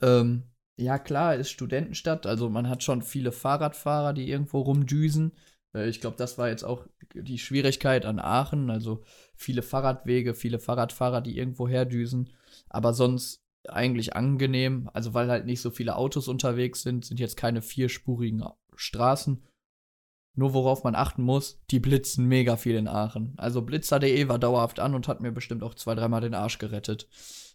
[0.00, 0.44] ähm,
[0.76, 2.26] ja, klar, ist Studentenstadt.
[2.26, 5.32] Also, man hat schon viele Fahrradfahrer, die irgendwo rumdüsen.
[5.74, 8.70] Äh, ich glaube, das war jetzt auch die Schwierigkeit an Aachen.
[8.70, 9.04] Also,
[9.36, 12.30] viele Fahrradwege, viele Fahrradfahrer, die irgendwo herdüsen.
[12.68, 14.90] Aber sonst eigentlich angenehm.
[14.92, 18.42] Also, weil halt nicht so viele Autos unterwegs sind, sind jetzt keine vierspurigen
[18.74, 19.44] Straßen.
[20.34, 23.34] Nur worauf man achten muss, die blitzen mega viel in Aachen.
[23.36, 27.06] Also blitzer.de war dauerhaft an und hat mir bestimmt auch zwei, dreimal den Arsch gerettet,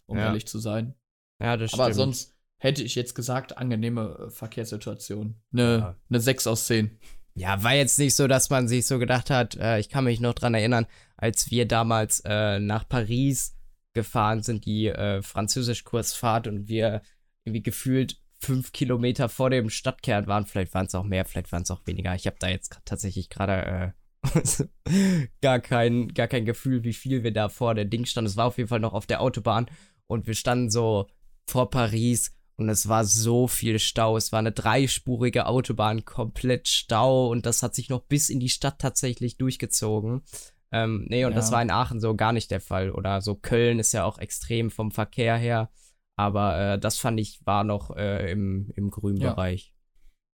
[0.06, 0.26] um Ja.
[0.26, 0.94] ehrlich zu sein.
[1.40, 1.96] ja, das Aber stimmt.
[1.96, 5.36] sonst hätte ich jetzt gesagt, angenehme äh, Verkehrssituation.
[5.52, 5.96] Eine Ja.
[6.08, 6.98] ne 6 aus 10.
[7.34, 10.18] Ja, war jetzt nicht so, dass man sich so gedacht hat, äh, ich kann mich
[10.20, 10.86] noch dran erinnern,
[11.16, 13.54] als wir damals äh, nach Paris
[13.92, 17.02] gefahren sind, die äh, Französisch-Kursfahrt und wir
[17.44, 20.46] irgendwie gefühlt fünf Kilometer vor dem Stadtkern waren.
[20.46, 22.14] Vielleicht waren es auch mehr, vielleicht waren es auch weniger.
[22.14, 24.68] Ich habe da jetzt tatsächlich gerade äh,
[25.42, 28.28] gar, kein, gar kein Gefühl, wie viel wir da vor der Ding standen.
[28.28, 29.66] Es war auf jeden Fall noch auf der Autobahn
[30.06, 31.06] und wir standen so
[31.48, 34.16] vor Paris und es war so viel Stau.
[34.16, 38.48] Es war eine dreispurige Autobahn, komplett Stau und das hat sich noch bis in die
[38.48, 40.22] Stadt tatsächlich durchgezogen.
[40.70, 41.52] Ähm, nee, und das Ja.
[41.56, 42.90] war in Aachen so gar nicht der Fall.
[42.90, 45.70] Oder so Köln ist ja auch extrem vom Verkehr her.
[46.18, 49.30] Aber äh, das fand ich war noch äh, im, im grünen Ja.
[49.32, 49.72] Bereich.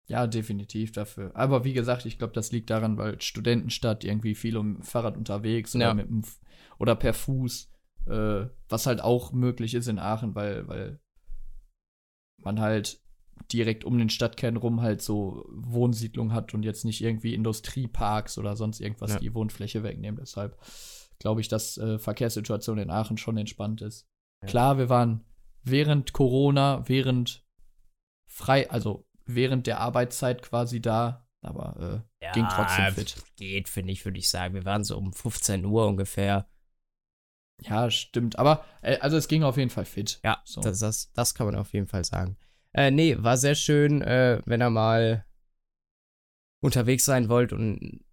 [0.06, 1.30] Ja, definitiv dafür.
[1.34, 5.74] Aber wie gesagt, ich glaube, das liegt daran, weil Studentenstadt irgendwie viel um Fahrrad unterwegs
[5.76, 5.94] oder Ja.
[5.94, 6.40] mit dem F
[6.78, 7.70] oder per Fuß,
[8.06, 11.00] äh, was halt auch möglich ist in Aachen, weil, weil
[12.38, 13.00] man halt
[13.52, 18.56] direkt um den Stadtkern rum halt so Wohnsiedlung hat und jetzt nicht irgendwie Industrieparks oder
[18.56, 19.18] sonst irgendwas Ja.
[19.18, 20.18] die Wohnfläche wegnehmen.
[20.20, 20.56] Deshalb
[21.18, 24.06] glaube ich, dass äh, Verkehrssituation in Aachen schon entspannt ist.
[24.42, 24.48] Ja.
[24.48, 25.24] Klar, wir waren
[25.64, 27.44] während Corona, während
[28.26, 33.16] frei, also während der Arbeitszeit quasi da, aber äh, ging trotzdem fit.
[33.36, 34.54] Geht, finde ich, würde ich sagen.
[34.54, 36.48] Wir waren so um 15 Uhr ungefähr.
[37.60, 38.38] Ja, stimmt.
[38.38, 40.20] Aber äh, also es ging auf jeden Fall fit.
[40.24, 40.60] Ja, So.
[40.60, 42.36] das, das, das kann man auf jeden Fall sagen.
[42.72, 45.24] Äh, nee, war sehr schön, äh, wenn ihr mal
[46.60, 48.04] unterwegs sein wollt und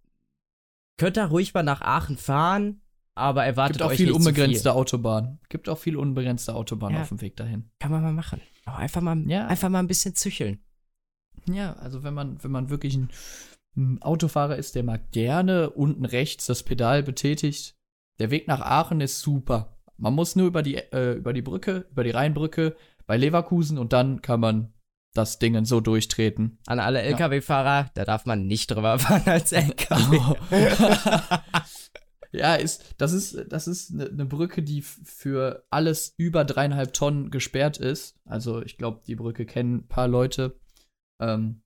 [0.98, 2.81] könnt da ruhig mal nach Aachen fahren,
[3.14, 4.78] aber erwartet Gibt auch euch viel unbegrenzte viel.
[4.78, 5.38] Autobahn.
[5.48, 7.02] Gibt auch viel unbegrenzte Autobahn Ja.
[7.02, 7.70] auf dem Weg dahin.
[7.78, 8.40] Kann man mal machen.
[8.64, 9.46] Aber einfach mal, Ja.
[9.46, 10.58] einfach mal ein bisschen zücheln.
[11.46, 13.10] Ja, also wenn man, wenn man wirklich ein,
[13.76, 17.74] ein Autofahrer ist, der mal gerne unten rechts das Pedal betätigt,
[18.18, 19.76] der Weg nach Aachen ist super.
[19.96, 23.92] Man muss nur über die, äh, über die Brücke, über die Rheinbrücke bei Leverkusen und
[23.92, 24.72] dann kann man
[25.14, 26.58] das Ding so durchtreten.
[26.66, 30.18] An alle LKW-Fahrer, da darf man nicht drüber fahren als LKW.
[32.32, 37.30] ja, ist, das ist, das ist eine ne Brücke, die für alles über dreieinhalb Tonnen
[37.30, 38.18] gesperrt ist.
[38.24, 40.58] Also ich glaube, die Brücke kennen ein paar Leute.
[41.20, 41.62] Ähm,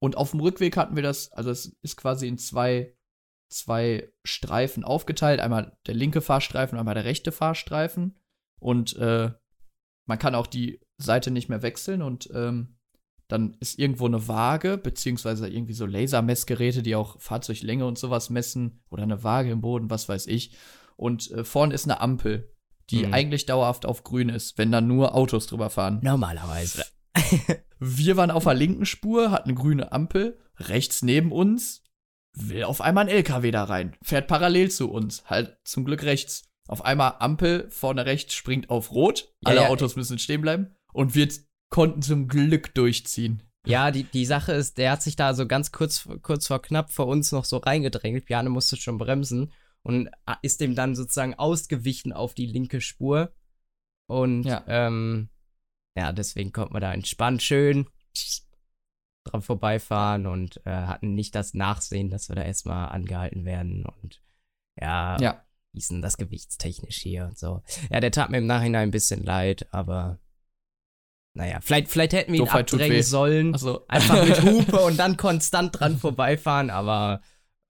[0.00, 2.96] und auf dem Rückweg hatten wir das, also es ist quasi in zwei,
[3.48, 5.40] zwei Streifen aufgeteilt.
[5.40, 8.18] Einmal der linke Fahrstreifen, einmal der rechte Fahrstreifen.
[8.60, 9.32] Und äh,
[10.08, 12.75] man kann auch die Seite nicht mehr wechseln und ähm,
[13.28, 18.80] dann ist irgendwo eine Waage, beziehungsweise irgendwie so Lasermessgeräte, die auch Fahrzeuglänge und sowas messen,
[18.90, 20.56] oder eine Waage im Boden, was weiß ich.
[20.96, 22.52] Und äh, vorne ist eine Ampel,
[22.90, 23.14] die Mhm.
[23.14, 26.00] eigentlich dauerhaft auf grün ist, wenn da nur Autos drüber fahren.
[26.02, 26.84] Normalerweise.
[27.78, 30.38] Wir waren auf der linken Spur, hatten eine grüne Ampel.
[30.58, 31.82] Rechts neben uns
[32.38, 33.96] will auf einmal ein LKW da rein.
[34.02, 35.24] Fährt parallel zu uns.
[35.24, 36.44] Halt zum Glück rechts.
[36.68, 39.32] Auf einmal Ampel vorne rechts springt auf Rot.
[39.42, 39.68] Ja, Alle ja.
[39.68, 40.74] Autos müssen stehen bleiben.
[40.92, 41.28] Und wir
[41.76, 43.42] konnten zum Glück durchziehen.
[43.66, 46.90] Ja, die, die Sache ist, der hat sich da so ganz kurz, kurz vor knapp
[46.90, 48.24] vor uns noch so reingedrängelt.
[48.24, 49.52] Bjarne musste schon bremsen
[49.82, 50.08] und
[50.40, 53.34] ist dem dann sozusagen ausgewichen auf die linke Spur.
[54.08, 54.64] Und Ja.
[54.68, 55.28] ähm,
[55.98, 57.86] ja, deswegen konnten wir da entspannt schön
[59.24, 64.22] dran vorbeifahren und äh, hatten nicht das Nachsehen, dass wir da erstmal angehalten werden und
[64.80, 65.44] ja, Ja.
[65.72, 67.62] wie ist denn das gewichtstechnisch hier und so.
[67.90, 70.20] Ja, der tat mir im Nachhinein ein bisschen leid, aber
[71.36, 73.52] naja, vielleicht, vielleicht hätten wir ihn Doofheit abdrängen sollen.
[73.52, 77.20] Also, Einfach mit Hupe und dann konstant dran vorbeifahren, aber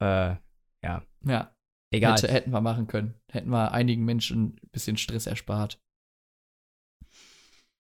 [0.00, 0.36] äh,
[1.26, 1.52] ja.
[1.90, 2.14] egal.
[2.14, 3.14] Hätte, hätten wir machen können.
[3.28, 5.80] Hätten wir einigen Menschen ein bisschen Stress erspart.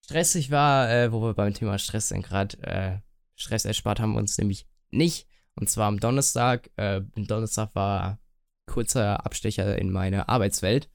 [0.04, 2.98] Stressig war, äh, wo wir beim Thema Stress sind, gerade äh,
[3.36, 5.28] Stress erspart haben wir uns nämlich nicht.
[5.54, 6.70] Und zwar am Donnerstag.
[6.76, 8.18] Äh, am Donnerstag war
[8.66, 10.90] kurzer Abstecher in meine Arbeitswelt.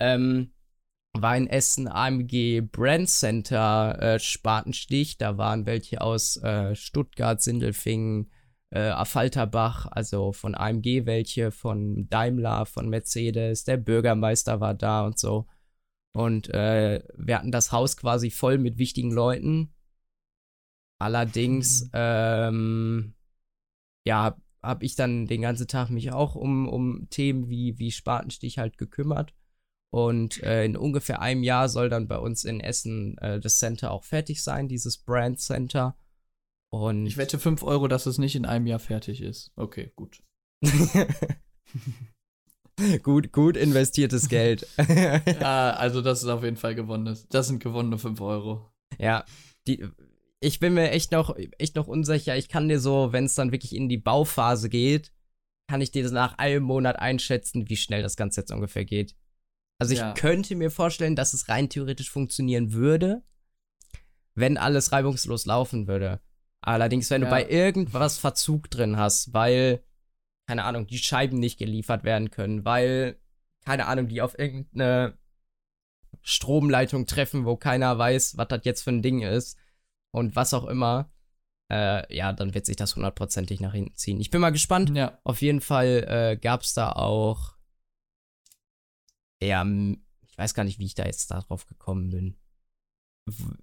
[0.00, 0.53] Ähm,
[1.16, 5.16] war in Essen AMG Brand Center äh, Spatenstich.
[5.16, 8.30] Da waren welche aus äh, Stuttgart, Sindelfingen,
[8.70, 13.64] äh, Affalterbach, also von AMG welche, von Daimler, von Mercedes.
[13.64, 15.46] Der Bürgermeister war da und so.
[16.12, 19.72] Und äh, wir hatten das Haus quasi voll mit wichtigen Leuten.
[21.00, 23.14] Allerdings, ähm,
[24.06, 27.90] ja, habe hab ich dann den ganzen Tag mich auch um, um Themen wie, wie
[27.90, 29.34] Spatenstich halt gekümmert.
[29.94, 33.92] Und äh, in ungefähr einem Jahr soll dann bei uns in Essen äh, das Center
[33.92, 35.96] auch fertig sein, dieses Brand Center.
[36.72, 39.52] Und Ich wette 5 Euro, dass es nicht in einem Jahr fertig ist.
[39.54, 40.20] Okay, gut.
[43.04, 44.66] gut, gut investiertes Geld.
[45.40, 47.28] ja, also das ist auf jeden Fall gewonnenes.
[47.28, 48.68] Das sind gewonnene 5 Euro.
[48.98, 49.24] Ja,
[49.68, 49.86] die,
[50.40, 52.36] ich bin mir echt noch, echt noch unsicher.
[52.36, 55.12] Ich kann dir so, wenn es dann wirklich in die Bauphase geht,
[55.70, 59.14] kann ich dir nach einem Monat einschätzen, wie schnell das Ganze jetzt ungefähr geht.
[59.84, 60.14] Also ich Ja.
[60.14, 63.22] könnte mir vorstellen, dass es rein theoretisch funktionieren würde,
[64.34, 66.20] wenn alles reibungslos laufen würde.
[66.60, 67.28] Allerdings, wenn Ja.
[67.28, 69.84] du bei irgendwas Verzug drin hast, weil,
[70.46, 73.20] keine Ahnung, die Scheiben nicht geliefert werden können, weil,
[73.64, 75.18] keine Ahnung, die auf irgendeine
[76.22, 79.58] Stromleitung treffen, wo keiner weiß, was das jetzt für ein Ding ist
[80.10, 81.10] und was auch immer,
[81.70, 84.20] äh, ja, dann wird sich das hundertprozentig nach hinten ziehen.
[84.20, 84.96] Ich bin mal gespannt.
[84.96, 85.18] Ja.
[85.24, 87.53] Auf jeden Fall äh, gab es da auch,
[89.44, 92.36] ja, m- ich weiß gar nicht, wie ich da jetzt darauf gekommen bin.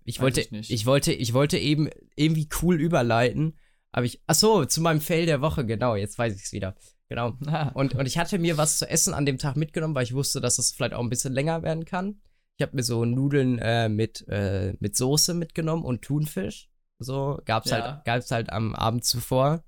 [0.05, 3.57] Ich Weiß wollte, ich ich wollte, ich wollte eben irgendwie cool überleiten,
[3.91, 6.75] aber ich, ach so, zu meinem Fail der Woche, genau, jetzt weiß ich es wieder.
[7.09, 7.37] Genau.
[7.73, 10.39] Und, und ich hatte mir was zu essen an dem Tag mitgenommen, weil ich wusste,
[10.39, 12.21] dass es vielleicht auch ein bisschen länger werden kann.
[12.57, 16.69] Ich habe mir so Nudeln äh, mit, äh, mit Soße mitgenommen und Thunfisch.
[16.99, 17.81] So gab's Ja.
[17.95, 19.63] halt, gab's halt am Abend zuvor.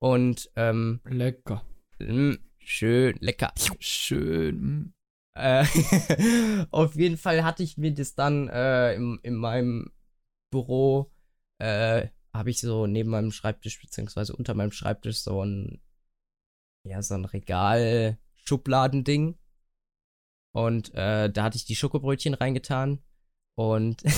[0.00, 1.64] Und ähm, lecker.
[1.98, 3.52] mh, schön lecker.
[3.80, 4.94] Schön.
[5.38, 5.64] Äh,
[6.70, 9.90] auf jeden Fall hatte ich mir das dann äh, im, in meinem
[10.50, 11.10] Büro,
[11.58, 15.80] äh, habe ich so neben meinem Schreibtisch, beziehungsweise unter meinem Schreibtisch so ein,
[16.84, 19.38] ja, so ein Regal-Schubladending.
[20.52, 23.00] Und äh, da hatte ich die Schokobrötchen reingetan.
[23.54, 24.02] Und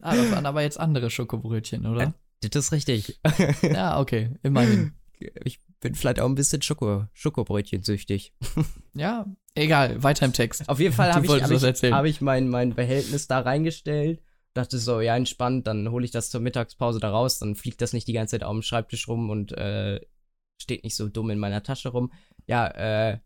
[0.00, 2.14] Ah, das waren aber jetzt andere Schokobrötchen, oder?
[2.40, 3.20] das ist richtig.
[3.62, 4.92] ja, okay, immerhin.
[5.44, 8.34] ich bin vielleicht auch ein bisschen Schoko, Schokobrötchen süchtig.
[8.94, 10.68] Ja, egal, weiter im Text.
[10.68, 14.20] Auf jeden Fall habe ich, hab ich, hab ich mein, mein Behältnis da reingestellt.
[14.54, 17.92] Dachte so, ja, entspannt, dann hole ich das zur Mittagspause da raus, dann fliegt das
[17.92, 20.00] nicht die ganze Zeit auf dem Schreibtisch rum und äh,
[20.60, 22.10] steht nicht so dumm in meiner Tasche rum.
[22.48, 23.18] Ja, äh,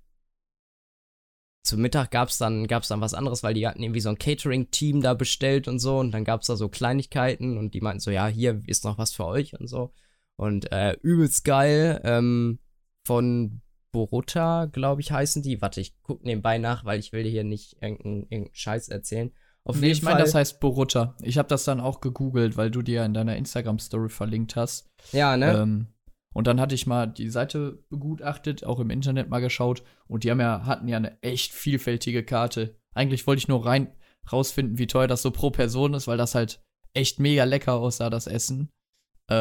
[1.64, 5.00] zum Mittag gab's dann, gab's dann was anderes, weil die hatten irgendwie so ein Catering-Team
[5.00, 8.26] da bestellt und so und dann gab's da so Kleinigkeiten und die meinten so, ja,
[8.26, 9.92] hier ist noch was für euch und so.
[10.36, 12.58] Und äh, übelst geil, ähm,
[13.06, 13.60] von
[13.92, 15.60] Borutta, glaube ich, heißen die.
[15.60, 19.32] Warte, ich guck nebenbei nach, weil ich will dir hier nicht irgendeinen irgendeinen Scheiß erzählen.
[19.64, 21.16] Auf Nee, jeden ich meine, das heißt Borutta.
[21.20, 24.88] Ich habe das dann auch gegoogelt, weil du dir in deiner Instagram-Story verlinkt hast.
[25.12, 25.52] ja, ne?
[25.52, 25.86] Ähm,
[26.34, 29.82] und dann hatte ich mal die Seite begutachtet, auch im Internet mal geschaut.
[30.06, 32.78] Und die haben ja, hatten ja eine echt vielfältige Karte.
[32.94, 33.94] Eigentlich wollte ich nur rein
[34.30, 36.62] rausfinden, wie teuer das so pro Person ist, weil das halt
[36.94, 38.70] echt mega lecker aussah, das Essen.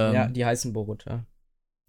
[0.09, 1.25] Ähm, ja, die heißen Borutta.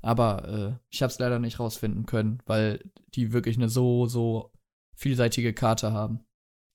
[0.02, 2.82] aber äh, ich habe es leider nicht rausfinden können, weil
[3.14, 4.50] die wirklich eine so, so
[4.96, 6.20] vielseitige Karte haben.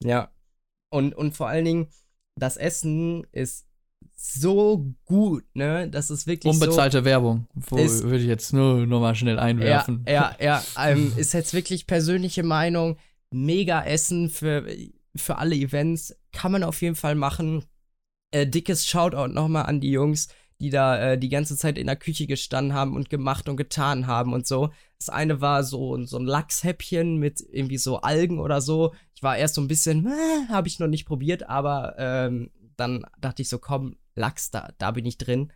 [0.04, 0.32] Ja.
[0.90, 1.88] Und, und vor allen Dingen,
[2.40, 3.68] das Essen ist
[4.16, 5.90] so gut, ne?
[5.90, 7.48] Das ist wirklich Unbezahlte Werbung.
[7.56, 9.42] Wo- Ist- Würde ich jetzt nur, nur mal schnell so.
[9.42, 10.06] einwerfen.
[10.08, 10.90] Ja, ja, ja.
[10.92, 12.98] Ähm, ist jetzt wirklich persönliche Meinung.
[13.32, 14.66] Mega Essen für,
[15.16, 16.16] für alle Events.
[16.32, 17.66] Kann man auf jeden Fall machen.
[18.32, 20.28] äh, dickes Shoutout nochmal an die Jungs,
[20.60, 24.08] die da äh, die ganze Zeit in der Küche gestanden haben und gemacht und getan
[24.08, 24.72] haben und so.
[24.98, 28.94] Das eine war so, so ein Lachshäppchen mit irgendwie so Algen oder so.
[29.14, 30.12] Ich war erst so ein bisschen,
[30.50, 34.92] habe ich noch nicht probiert, aber ähm, dann dachte ich so, komm, Lachs, da, da
[34.92, 35.52] bin ich drin.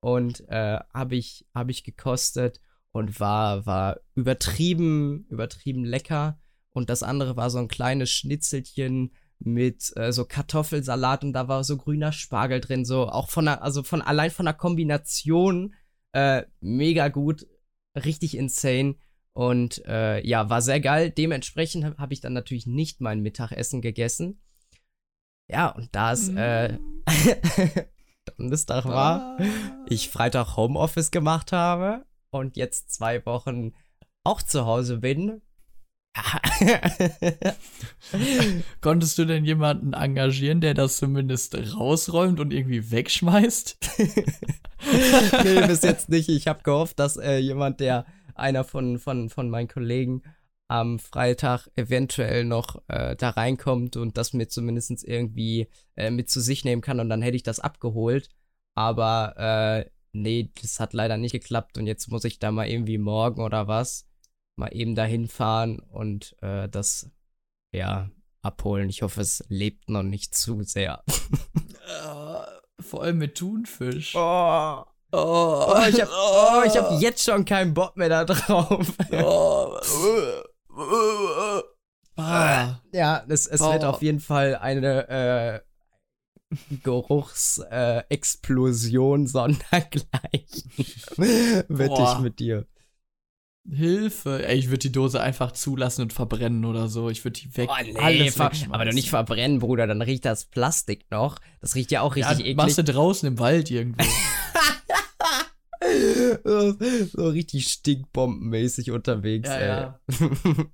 [0.00, 2.60] Und äh, habe ich, hab ich gekostet
[2.92, 6.40] und war, war übertrieben, übertrieben lecker.
[6.70, 11.64] Und das andere war so ein kleines Schnitzelchen mit äh, so Kartoffelsalat und da war
[11.64, 15.74] so grüner Spargel drin, so auch von der, also von allein von der Kombination
[16.12, 17.46] äh, mega gut,
[17.96, 18.96] richtig insane
[19.32, 21.10] und äh, ja, war sehr geil.
[21.10, 24.40] Dementsprechend habe hab ich dann natürlich nicht mein Mittagessen gegessen.
[25.48, 27.04] Ja, und da es äh, mm.
[28.36, 29.44] Donnerstag war, ah.
[29.88, 33.72] ich Freitag Homeoffice gemacht habe und jetzt zwei Wochen
[34.24, 35.42] auch zu Hause bin,
[38.80, 43.78] Konntest du denn jemanden engagieren, der das zumindest rausräumt und irgendwie wegschmeißt?
[45.44, 46.28] nee, bis jetzt nicht.
[46.28, 50.22] Ich habe gehofft, dass äh, jemand, der einer von, von, von meinen Kollegen
[50.68, 56.40] am Freitag eventuell noch äh, da reinkommt und das mir zumindest irgendwie äh, mit zu
[56.40, 58.28] sich nehmen kann und dann hätte ich das abgeholt.
[58.74, 62.98] Aber äh, nee, das hat leider nicht geklappt und jetzt muss ich da mal irgendwie
[62.98, 64.09] morgen oder was
[64.60, 67.10] mal eben dahin fahren und äh, das
[67.72, 68.08] ja
[68.42, 68.88] abholen.
[68.88, 71.02] Ich hoffe, es lebt noch nicht zu sehr.
[71.08, 72.44] uh,
[72.80, 74.14] vor allem mit Thunfisch.
[74.14, 74.84] Oh.
[75.12, 78.92] Oh, oh, ich habe oh, hab oh, jetzt schon keinen Bock mehr da drauf.
[79.10, 79.76] Oh.
[82.16, 82.76] ah.
[82.92, 85.58] Ja, es, es wird auf jeden Fall eine äh,
[86.84, 90.70] Geruchsexplosion äh, sondergleichen.
[91.68, 92.68] Wette ich mit dir.
[93.70, 94.46] Hilfe.
[94.46, 97.08] Ey, ich würde die Dose einfach zulassen und verbrennen oder so.
[97.08, 97.68] Ich würde die weg.
[97.70, 99.86] Oh, nee, alles aber doch nicht verbrennen, Bruder.
[99.86, 101.38] Dann riecht das Plastik noch.
[101.60, 102.56] Das riecht ja auch richtig ja, eklig.
[102.56, 104.04] Machst du draußen im Wald irgendwo.
[106.44, 106.72] so,
[107.12, 109.68] so, richtig stinkbombenmäßig unterwegs, ja, ey.
[109.68, 110.00] Ja.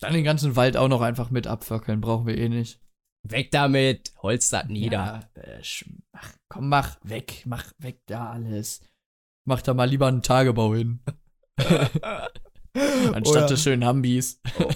[0.00, 2.00] Dann den ganzen Wald auch noch einfach mit abfackeln.
[2.00, 2.80] Brauchen wir eh nicht.
[3.22, 4.12] Weg damit.
[4.22, 5.28] Holz das nieder.
[5.34, 5.60] Äh,
[6.12, 7.42] ach, komm, mach weg.
[7.46, 8.80] Mach weg da alles.
[9.44, 11.00] Mach da mal lieber einen Tagebau hin.
[13.12, 14.40] Anstatt oder, des schönen Hambis.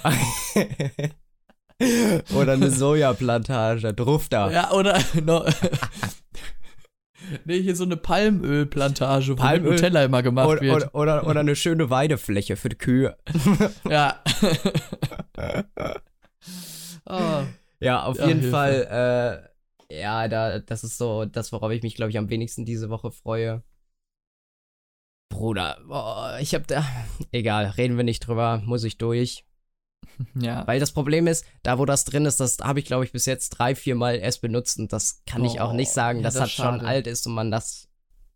[2.35, 4.51] oder eine Sojaplantage, da.
[4.51, 5.45] Ja, oder no,
[7.45, 10.75] Nee, hier so eine Palmölplantage, wo Palmöl, Nutella immer gemacht oder, wird.
[10.75, 13.17] Oder, oder, oder, eine schöne Weidefläche für die Kühe.
[13.89, 14.23] ja.
[17.07, 17.43] oh.
[17.81, 18.57] Ja, auf ja, jeden Hilfe.
[18.57, 19.51] Fall,
[19.89, 22.91] äh, ja, da, das ist so das, worauf ich mich, glaube ich, am wenigsten diese
[22.91, 23.63] Woche freue.
[25.31, 26.85] Bruder, boah, ich hab da.
[27.33, 29.47] Egal, reden wir nicht drüber, muss ich durch.
[30.35, 30.67] Ja.
[30.67, 33.25] Weil das Problem ist, da wo das drin ist, das habe ich, glaube ich, bis
[33.25, 36.25] jetzt drei, vier Mal erst benutzt und das kann oh, ich auch nicht sagen, ja,
[36.25, 37.89] dass das, das schon alt ist und man das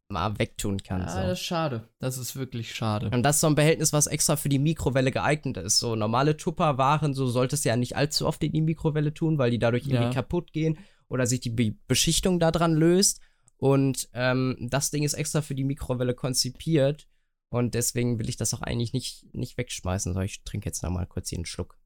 [0.08, 1.02] mal wegtun kann.
[1.02, 1.18] Ja, so.
[1.18, 1.88] das ist schade.
[1.98, 3.10] Das ist wirklich schade.
[3.10, 5.78] Und das ist so ein Behältnis, was extra für die Mikrowelle geeignet ist.
[5.78, 9.50] So normale Tupperwaren, so solltest du ja nicht allzu oft in die Mikrowelle tun, weil
[9.50, 9.94] die dadurch ja.
[9.94, 10.78] irgendwie kaputt gehen
[11.08, 13.20] oder sich die Be Beschichtung daran löst.
[13.56, 17.08] Und ähm, das Ding ist extra für die Mikrowelle konzipiert.
[17.50, 20.12] Und deswegen will ich das auch eigentlich nicht, nicht wegschmeißen.
[20.12, 21.78] So, ich trinke jetzt noch mal kurz hier einen Schluck.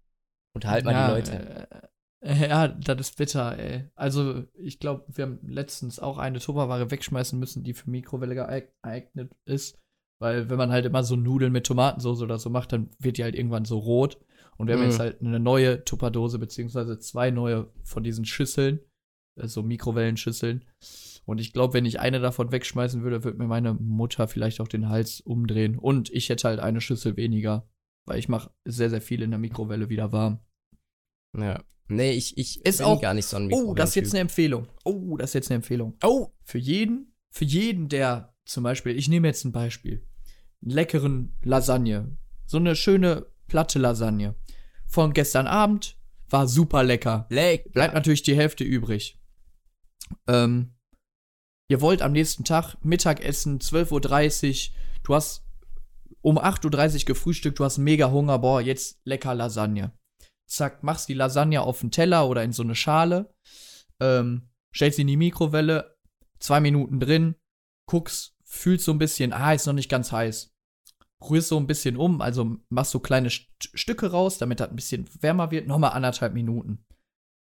[0.55, 1.69] Unterhalt mal ja, die Leute.
[2.21, 3.85] Äh, ja, das ist bitter, ey.
[3.95, 9.37] Also, ich glaube, wir haben letztens auch eine Tupperware wegschmeißen müssen, die für Mikrowelle geeignet
[9.45, 9.79] ist.
[10.21, 13.23] Weil, wenn man halt immer so Nudeln mit Tomatensauce oder so macht, dann wird die
[13.23, 14.19] halt irgendwann so rot.
[14.57, 14.79] Und wir mm.
[14.79, 15.03] haben jetzt mhm.
[15.03, 18.81] halt eine neue Tupperdose, beziehungsweise zwei neue von diesen Schüsseln,
[19.37, 20.65] äh, so Mikrowellenschüsseln.
[21.29, 24.67] Und ich glaube, wenn ich eine davon wegschmeißen würde, würde mir meine Mutter vielleicht auch
[24.67, 25.77] den Hals umdrehen.
[25.77, 27.69] Und ich hätte halt eine Schüssel weniger.
[28.07, 30.39] Weil ich mache sehr, sehr viel in der Mikrowelle wieder warm.
[31.37, 31.63] Ja.
[31.89, 34.69] Nee, ich, ich ist auch gar nicht so ein Oh, das ist jetzt eine Empfehlung.
[34.85, 35.99] Oh, das ist jetzt eine Empfehlung.
[36.03, 40.09] Oh, für jeden, für jeden, der zum Beispiel, ich nehme jetzt ein Beispiel.
[40.63, 42.17] Einen leckeren Lasagne.
[42.47, 44.35] So eine schöne platte Lasagne.
[44.87, 45.99] Von gestern Abend
[46.31, 47.27] war super lecker.
[47.29, 47.71] Leck.
[47.75, 49.21] Bleibt natürlich die Hälfte übrig.
[50.27, 50.73] Ähm,
[51.69, 55.45] ihr wollt am nächsten Tag Mittagessen, 12.30 Uhr, du hast
[56.23, 59.93] um 8.30 Uhr gefrühstückt, du hast mega Hunger, boah, jetzt lecker Lasagne.
[60.49, 63.33] Zack, machst die Lasagne auf den Teller oder in so eine Schale,
[64.01, 65.97] ähm, stellst sie in die Mikrowelle,
[66.41, 67.37] zwei Minuten drin,
[67.87, 70.55] guckst, fühlst so ein bisschen, ah, ist noch nicht ganz heiß.
[71.29, 74.77] Rührst so ein bisschen um, also machst so kleine St Stücke raus, damit das ein
[74.77, 76.87] bisschen wärmer wird, nochmal anderthalb Minuten.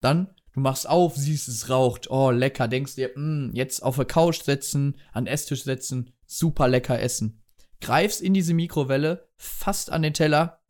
[0.02, 3.96] Dann Du machst auf, siehst es raucht, oh lecker, denkst dir, mh, mm, jetzt auf
[3.96, 7.42] der Couch setzen, an den Esstisch setzen, super lecker essen.
[7.80, 10.62] Greifst in diese Mikrowelle, fast an den Teller,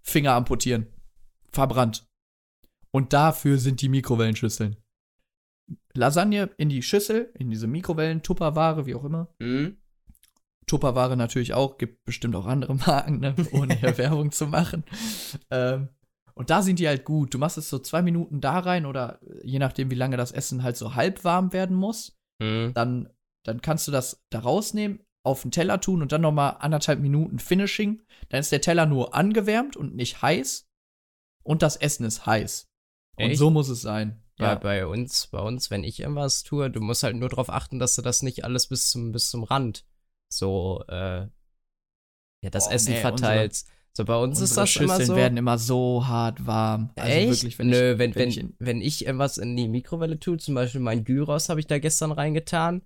[0.00, 0.88] Finger amputieren.
[1.50, 2.06] Verbrannt.
[2.90, 4.76] Und dafür sind die Mikrowellenschüsseln.
[5.94, 9.34] Lasagne in die Schüssel, in diese Mikrowellen, Tupperware, wie auch immer.
[9.38, 9.76] Mhm.
[10.66, 13.34] Tupperware natürlich auch, gibt bestimmt auch andere Marken, ne?
[13.52, 14.84] ohne hier Werbung zu machen.
[15.50, 15.88] Ähm,
[16.38, 17.34] und da sind die halt gut.
[17.34, 20.62] Du machst es so zwei Minuten da rein oder je nachdem, wie lange das Essen
[20.62, 22.16] halt so halb warm werden muss.
[22.40, 22.72] Mhm.
[22.74, 23.08] Dann,
[23.44, 27.00] dann kannst du das da rausnehmen, auf den Teller tun und dann noch mal anderthalb
[27.00, 28.02] Minuten Finishing.
[28.28, 30.68] Dann ist der Teller nur angewärmt und nicht heiß.
[31.42, 32.68] Und das Essen ist heiß.
[33.16, 33.38] Und Echt?
[33.38, 34.22] so muss es sein.
[34.38, 37.80] Ja, bei uns, bei uns, wenn ich irgendwas tue, du musst halt nur darauf achten,
[37.80, 39.84] dass du das nicht alles bis zum, bis zum Rand
[40.32, 41.26] so, äh,
[42.42, 43.68] ja, das Boah, Essen nee, verteilst.
[43.98, 45.16] So, bei uns ist Unsere das immer Schüsseln so.
[45.16, 46.92] werden immer so hart warm.
[46.94, 47.30] Also Echt?
[47.30, 50.36] wirklich, wenn Nö, ich, wenn, wenn, ich in, wenn ich irgendwas in die Mikrowelle tue,
[50.36, 52.82] zum Beispiel mein Gyros habe ich da gestern reingetan.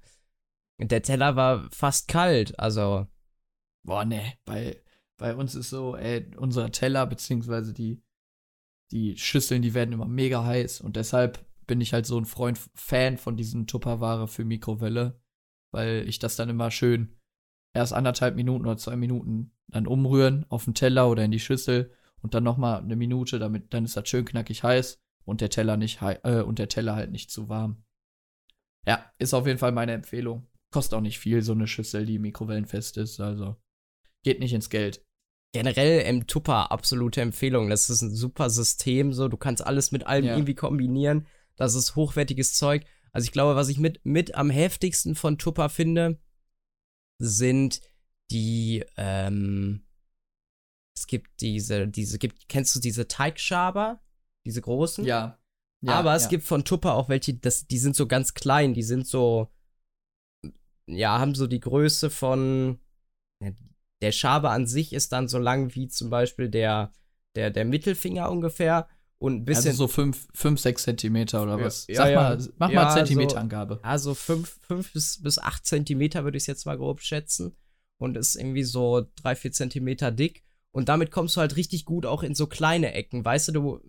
[0.81, 3.07] Der Teller war fast kalt, also.
[3.85, 4.83] Boah, ne, bei,
[5.19, 8.03] bei uns ist so, ey, unser Teller, beziehungsweise die,
[8.91, 10.81] die Schüsseln, die werden immer mega heiß.
[10.81, 15.21] Und deshalb bin ich halt so ein Freund, Fan von diesen Tupperware für Mikrowelle,
[15.73, 17.15] weil ich das dann immer schön
[17.75, 21.93] erst anderthalb Minuten oder zwei Minuten dann umrühren auf den Teller oder in die Schüssel
[22.21, 25.51] und dann noch mal eine Minute, damit dann ist das schön knackig heiß und der
[25.51, 27.85] Teller nicht äh, und der Teller halt nicht zu warm.
[28.87, 30.47] Ja, ist auf jeden Fall meine Empfehlung.
[30.71, 33.57] Kostet auch nicht viel so eine Schüssel, die mikrowellenfest ist, also
[34.23, 35.05] geht nicht ins Geld.
[35.53, 37.69] Generell im Tupper absolute Empfehlung.
[37.69, 39.29] Das ist ein super System, so.
[39.29, 40.33] Du kannst alles mit allem Ja.
[40.33, 41.27] irgendwie kombinieren.
[41.57, 42.85] Das ist hochwertiges Zeug.
[43.13, 46.19] Also ich glaube, was ich mit, mit am heftigsten von Tupper finde,
[47.23, 47.81] sind
[48.31, 49.87] die, ähm,
[50.97, 54.03] es gibt diese, diese, gibt, kennst du diese Teigschaber?
[54.45, 55.05] Diese großen?
[55.05, 55.39] Ja.
[55.81, 56.29] ja Aber es ja.
[56.31, 59.53] gibt von Tupper auch welche, das, die sind so ganz klein, die sind so,
[60.87, 62.81] ja, haben so die Größe von,
[64.03, 66.93] der Schaber an sich ist dann so lang wie zum Beispiel der,
[67.37, 68.89] der, der Mittelfinger ungefähr
[69.23, 71.87] und ein bisschen, also so 5, 5 6 Zentimeter oder was?
[71.89, 72.17] ja, Sag ja.
[72.23, 73.79] mal, mach Ja, mal so- Zentimeterangabe.
[73.83, 77.55] also fünf, fünf bis, bis acht Zentimeter würde ich jetzt mal grob schätzen
[77.99, 80.43] und ist irgendwie so drei, vier Zentimeter dick
[80.73, 83.81] und damit kommst du halt richtig gut auch in so kleine Ecken, weißt du, du,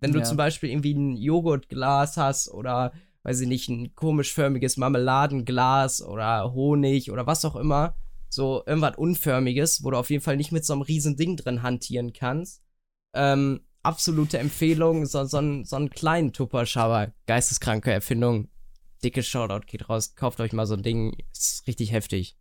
[0.00, 2.92] wenn du zum Beispiel irgendwie ein Joghurtglas hast oder,
[3.24, 7.94] weiß ich nicht, ein komisch förmiges Marmeladenglas oder Honig oder was auch immer,
[8.28, 11.62] so irgendwas Unförmiges, wo du auf jeden Fall nicht mit so einem riesen Ding drin
[11.62, 12.62] hantieren kannst,
[13.12, 18.48] ähm, absolute Empfehlung, so, so, einen, so einen kleinen Tupperschauer, geisteskranke Erfindung,
[19.02, 22.36] dicke Shoutout geht raus, kauft euch mal so ein Ding, ist richtig heftig.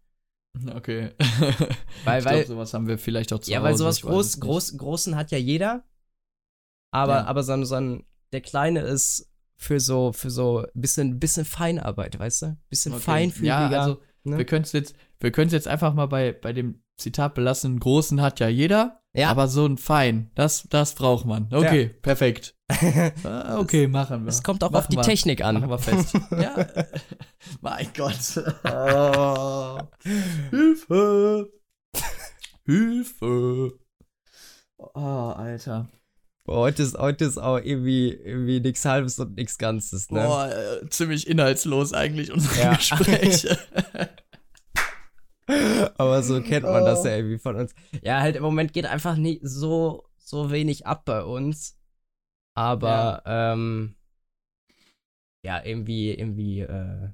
[0.76, 1.12] Okay.
[2.06, 3.66] Weil- ich weil- sowas haben wir vielleicht auch zu ja, Hause.
[3.70, 5.84] weil sowas groß, groß, großen hat ja jeder,
[6.92, 7.26] aber, Ja.
[7.26, 12.18] aber so, ein- so ein, der kleine ist für so, für so bisschen, bisschen Feinarbeit,
[12.18, 12.58] weißt du?
[12.70, 13.02] Bisschen Okay.
[13.04, 13.72] feinfühliger.
[13.72, 14.38] Ja, also ne?
[14.38, 17.80] wir können es jetzt, wir können es jetzt einfach mal bei, bei dem Zitat belassen.
[17.80, 19.30] Großen hat ja jeder, Ja.
[19.32, 21.48] aber so ein Fein, das, das braucht man.
[21.52, 22.56] Okay, perfekt.
[23.24, 24.30] Ah, okay, machen wir.
[24.30, 25.02] es kommt auch Machen auf die wir.
[25.02, 25.56] Technik an.
[25.56, 26.14] Machen wir fest.
[26.32, 26.68] ja.
[27.62, 28.38] mein Gott.
[28.64, 29.80] Oh.
[30.52, 31.50] Hilfe.
[32.66, 33.74] Hilfe.
[34.78, 35.90] Oh, Alter.
[36.46, 40.22] Boah, heute ist, heute ist auch irgendwie, irgendwie nichts Halbes und nichts Ganzes, ne?
[40.24, 42.76] Boah, äh, ziemlich inhaltslos eigentlich unsere Ja.
[42.76, 43.58] Gespräche.
[45.98, 47.74] Aber so kennt man das ja irgendwie von uns.
[48.02, 51.78] Ja, halt im Moment geht einfach nicht so, so wenig ab bei uns.
[52.54, 53.96] Aber, ähm,
[55.44, 57.10] ja, irgendwie, irgendwie, äh,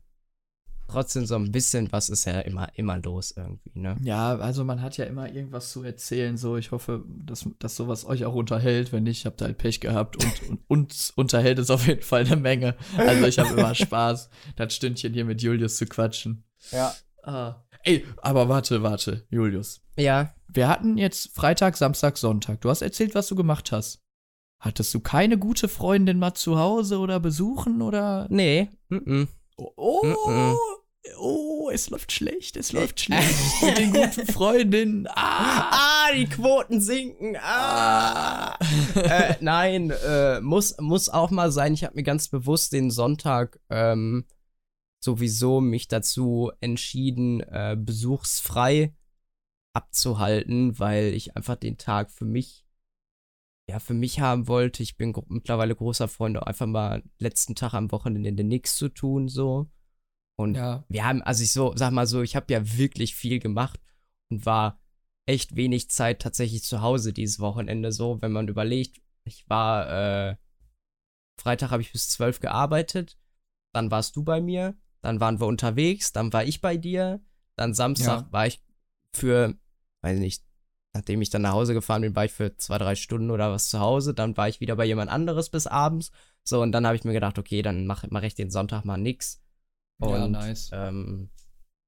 [0.88, 3.98] trotzdem so ein bisschen was ist ja immer, immer los irgendwie, ne?
[4.04, 6.38] ja, also man hat ja immer irgendwas zu erzählen.
[6.38, 8.92] So, ich hoffe, dass, dass sowas euch auch unterhält.
[8.92, 12.26] Wenn nicht, habt ihr halt Pech gehabt und, und uns unterhält es auf jeden Fall
[12.26, 12.76] eine Menge.
[12.98, 16.44] Also ich habe immer Spaß, das Stündchen hier mit Julius zu quatschen.
[16.72, 16.94] Ja.
[17.24, 17.65] Ah.
[17.86, 19.82] Ey, aber warte, warte, Julius.
[19.98, 20.34] Ja.
[20.48, 22.62] Wir hatten jetzt Freitag, Samstag, Sonntag.
[22.62, 24.02] Du hast erzählt, was du gemacht hast.
[24.60, 28.28] Hattest du keine gute Freundin mal zu Hause oder besuchen oder?
[28.30, 28.70] Nee.
[28.90, 29.24] Mm
[29.58, 30.56] Oh, oh, Mm-mm.
[31.18, 35.08] oh es läuft schlecht, es läuft schlecht mit den guten Freundinnen.
[35.08, 35.72] Ah,
[36.08, 37.38] Ah, die Quoten sinken.
[37.42, 38.58] Ah.
[38.96, 41.74] äh, nein, äh, muss, muss auch mal sein.
[41.74, 44.26] Ich habe mir ganz bewusst den Sonntag ähm,
[45.06, 48.94] sowieso mich dazu entschieden, äh, besuchsfrei
[49.74, 52.66] abzuhalten, weil ich einfach den Tag für mich,
[53.70, 54.84] ja, für mich haben wollte.
[54.84, 59.30] Ich bin mittlerweile großer Freund, auch einfach mal letzten Tag am Wochenende nichts zu tun,
[59.30, 59.70] so.
[60.38, 63.40] Und Ja, wir haben, also ich so, sag mal so, ich habe ja wirklich viel
[63.40, 63.80] gemacht
[64.30, 64.82] und war
[65.26, 70.36] echt wenig Zeit tatsächlich zu Hause dieses Wochenende so, wenn man überlegt, ich war, äh,
[71.40, 73.18] Freitag habe ich bis zwölf gearbeitet,
[73.74, 77.22] dann warst du bei mir, dann waren wir unterwegs, dann war ich bei dir,
[77.56, 78.32] dann Samstag Ja.
[78.32, 78.62] war ich
[79.14, 79.56] für,
[80.02, 80.44] weiß nicht,
[80.94, 83.70] nachdem ich dann nach Hause gefahren bin, war ich für zwei, drei Stunden oder was
[83.70, 84.14] zu Hause.
[84.14, 86.12] Dann war ich wieder bei jemand anderes bis abends.
[86.44, 88.98] So, und dann habe ich mir gedacht, okay, dann mache mach ich den Sonntag mal
[88.98, 89.42] nix.
[89.98, 90.70] Und, Ja, nice.
[90.74, 91.30] Ähm,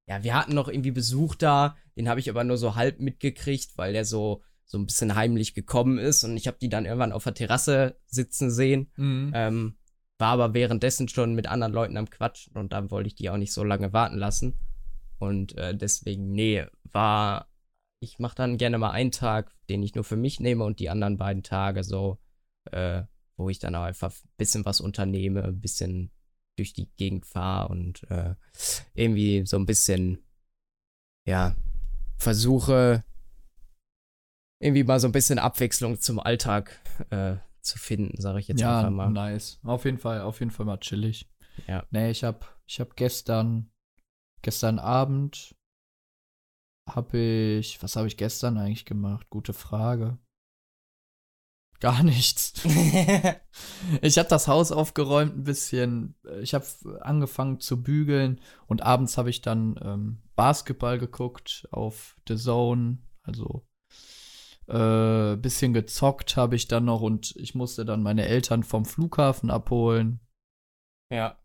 [0.07, 3.77] ja, wir hatten noch irgendwie Besuch da, den habe ich aber nur so halb mitgekriegt,
[3.77, 7.11] weil der so, so ein bisschen heimlich gekommen ist und ich habe die dann irgendwann
[7.11, 8.91] auf der Terrasse sitzen sehen.
[8.95, 9.31] Mhm.
[9.33, 9.77] Ähm,
[10.19, 13.37] war aber währenddessen schon mit anderen Leuten am Quatschen und dann wollte ich die auch
[13.37, 14.57] nicht so lange warten lassen.
[15.19, 17.47] Und äh, deswegen, nee, war,
[17.99, 20.89] ich mache dann gerne mal einen Tag, den ich nur für mich nehme und die
[20.89, 22.17] anderen beiden Tage so,
[22.71, 23.03] äh,
[23.35, 26.11] wo ich dann auch einfach ein bisschen was unternehme, ein bisschen
[26.55, 28.33] durch die Gegend fahre und äh,
[28.95, 30.23] irgendwie so ein bisschen,
[31.27, 31.55] ja,
[32.17, 33.03] versuche
[34.59, 36.79] irgendwie mal so ein bisschen Abwechslung zum Alltag
[37.11, 37.35] äh,
[37.67, 39.09] zu finden, sage ich jetzt ja, einfach mal.
[39.09, 39.59] nice.
[39.63, 41.29] Auf jeden Fall, auf jeden Fall mal chillig.
[41.67, 41.85] Ja.
[41.91, 43.71] Nee, ich hab, ich hab gestern,
[44.41, 45.55] gestern Abend
[46.87, 49.29] habe ich, was habe ich gestern eigentlich gemacht?
[49.29, 50.17] Gute Frage.
[51.79, 52.53] Gar nichts.
[54.01, 56.15] ich habe das Haus aufgeräumt ein bisschen.
[56.41, 56.65] Ich habe
[57.01, 62.99] angefangen zu bügeln und abends habe ich dann ähm, Basketball geguckt auf The Zone.
[63.21, 63.66] Also
[64.67, 69.49] äh, bisschen gezockt habe ich dann noch und ich musste dann meine Eltern vom Flughafen
[69.49, 70.19] abholen.
[71.13, 71.37] Ja.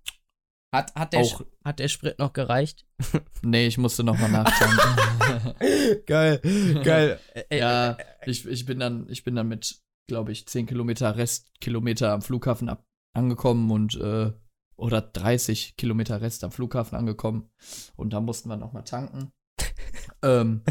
[0.74, 2.86] Hat, hat, der, Auch- hat der Sprit noch gereicht?
[3.44, 5.54] Nee, ich musste noch mal nachtanken.
[6.06, 6.40] geil,
[6.84, 7.18] geil.
[7.52, 12.22] Ja, ich, ich bin dann, ich bin dann mit, glaube ich, 10 Kilometer Restkilometer am
[12.22, 12.84] Flughafen ab,
[13.16, 14.32] angekommen und äh,
[14.76, 17.50] oder 30 Kilometer Rest am Flughafen angekommen
[17.96, 19.30] und da mussten wir noch mal tanken.
[20.22, 20.62] Ähm,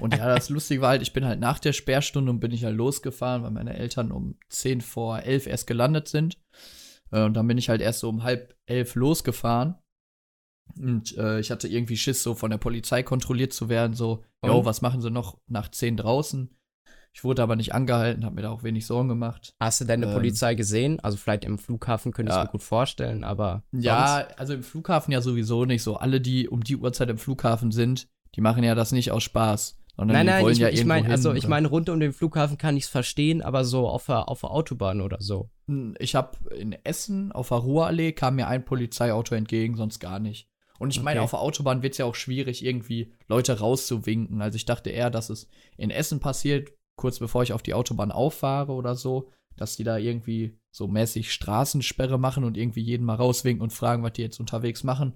[0.00, 2.64] und ja, das Lustige war halt, ich bin halt nach der Sperrstunde und bin ich
[2.64, 6.38] halt losgefahren, weil meine Eltern um 10 vor 11 erst gelandet sind.
[7.10, 9.76] Äh, und dann bin ich halt erst so um halb elf losgefahren.
[10.78, 14.64] Und äh, ich hatte irgendwie Schiss, so von der Polizei kontrolliert zu werden, so, jo,
[14.64, 16.54] was machen sie noch nach 10 draußen?
[17.14, 19.54] Ich wurde aber nicht angehalten, habe mir da auch wenig Sorgen gemacht.
[19.60, 21.00] Hast du deine Ähm, Polizei gesehen?
[21.00, 22.44] Also vielleicht im Flughafen könnte ich Ja.
[22.44, 24.38] mir gut vorstellen, aber Ja, sonst?
[24.38, 25.96] also im Flughafen ja sowieso nicht so.
[25.96, 29.78] Alle, die um die Uhrzeit im Flughafen sind, die machen ja das nicht aus Spaß,
[29.96, 31.48] sondern Nein, die nein, wollen ich, ja ich meine, also ich oder?
[31.50, 34.50] meine, rund um den Flughafen kann ich es verstehen, aber so auf der, auf der
[34.50, 35.50] Autobahn oder so.
[35.98, 40.48] Ich habe in Essen auf der Ruhrallee kam mir ein Polizeiauto entgegen, sonst gar nicht.
[40.78, 41.24] Und ich meine, Okay.
[41.24, 44.40] auf der Autobahn wird es ja auch schwierig, irgendwie Leute rauszuwinken.
[44.40, 48.12] Also ich dachte eher, dass es in Essen passiert, kurz bevor ich auf die Autobahn
[48.12, 53.16] auffahre oder so, dass die da irgendwie so mäßig Straßensperre machen und irgendwie jeden mal
[53.16, 55.14] rauswinken und fragen, was die jetzt unterwegs machen.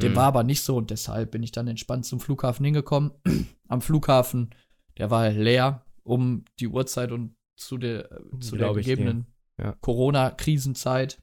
[0.00, 0.16] Dem Hm.
[0.16, 3.12] war aber nicht so und deshalb bin ich dann entspannt zum Flughafen hingekommen.
[3.68, 4.50] Am Flughafen,
[4.98, 9.26] der war leer um die Uhrzeit und zu der, äh, zu der gegebenen
[9.58, 9.72] Ja.
[9.80, 11.20] Corona-Krisenzeit.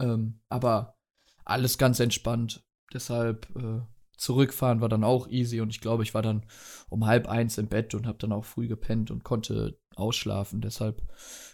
[0.00, 0.96] Ähm, aber
[1.44, 2.64] alles ganz entspannt.
[2.92, 3.80] Deshalb äh,
[4.16, 6.46] zurückfahren war dann auch easy und ich glaube, ich war dann
[6.88, 10.60] um halb eins im Bett und habe dann auch früh gepennt und konnte ausschlafen.
[10.60, 11.02] Deshalb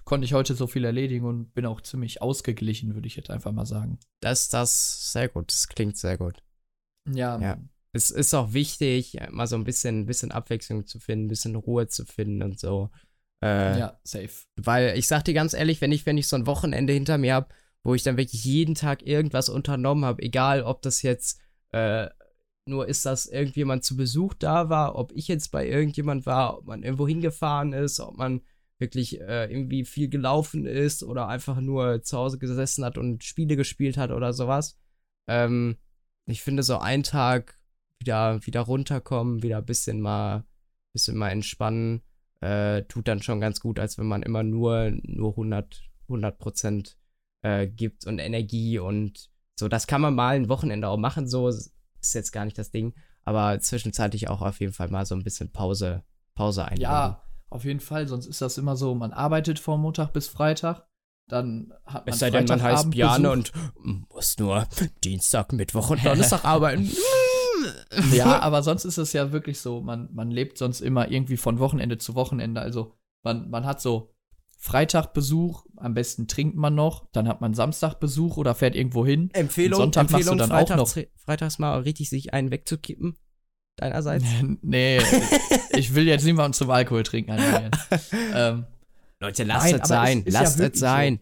[0.04, 3.52] konnte ich heute so viel erledigen und bin auch ziemlich ausgeglichen, würde ich jetzt einfach
[3.52, 3.98] mal sagen.
[4.20, 6.42] Das, das, sehr gut, das klingt sehr gut.
[7.08, 7.58] Ja, Ja.
[7.92, 11.56] Es ist auch wichtig, mal so ein bisschen, ein bisschen Abwechslung zu finden, ein bisschen
[11.56, 12.88] Ruhe zu finden und so.
[13.42, 14.30] Äh, ja, safe.
[14.56, 17.34] Weil ich sag dir ganz ehrlich, wenn ich, wenn ich so ein Wochenende hinter mir
[17.34, 17.48] habe,
[17.82, 21.40] wo ich dann wirklich jeden Tag irgendwas unternommen habe, egal ob das jetzt
[21.72, 22.08] äh,
[22.66, 26.66] nur ist, dass irgendjemand zu Besuch da war, ob ich jetzt bei irgendjemand war, ob
[26.66, 28.42] man irgendwo hingefahren ist, ob man
[28.80, 33.56] wirklich äh, irgendwie viel gelaufen ist oder einfach nur zu Hause gesessen hat und Spiele
[33.56, 34.78] gespielt hat oder sowas.
[35.28, 35.76] Ähm,
[36.26, 37.58] ich finde so einen Tag
[37.98, 40.44] wieder, wieder runterkommen, wieder ein bisschen mal,
[40.92, 42.02] bisschen mal entspannen,
[42.40, 46.96] äh, tut dann schon ganz gut, als wenn man immer nur, nur 100, 100 Prozent
[47.42, 49.68] äh, gibt und Energie und so.
[49.68, 51.72] Das kann man mal ein Wochenende auch machen, so ist
[52.14, 55.52] jetzt gar nicht das Ding, aber zwischenzeitlich auch auf jeden Fall mal so ein bisschen
[55.52, 56.02] Pause,
[56.34, 56.90] Pause einlegen.
[56.90, 58.08] Ja, auf jeden Fall.
[58.08, 60.86] Sonst ist das immer so, man arbeitet von Montag bis Freitag.
[61.28, 63.52] Dann hat man Es sei denn, man heißt Bjane und
[64.12, 64.66] muss nur
[65.04, 66.90] Dienstag, Mittwoch und Donnerstag arbeiten.
[68.12, 71.58] Ja, aber sonst ist es ja wirklich so, man, man lebt sonst immer irgendwie von
[71.58, 72.62] Wochenende zu Wochenende.
[72.62, 74.14] Also man, man hat so
[74.56, 79.30] Freitagbesuch, am besten trinkt man noch, dann hat man Samstagbesuch oder fährt irgendwo hin.
[79.32, 83.16] Empfehlung, Sonntag machst du Empfehlung dann auch freitags, freitags mal richtig sich einen wegzukippen.
[83.80, 84.24] Deinerseits.
[84.62, 85.00] nee,
[85.70, 87.70] ich will jetzt niemanden zum Alkohol trinken animieren.
[88.34, 88.66] ähm,
[89.20, 90.18] Leute, lasst Nein, es sein.
[90.18, 91.20] es ist ja lasst es wirklich sein.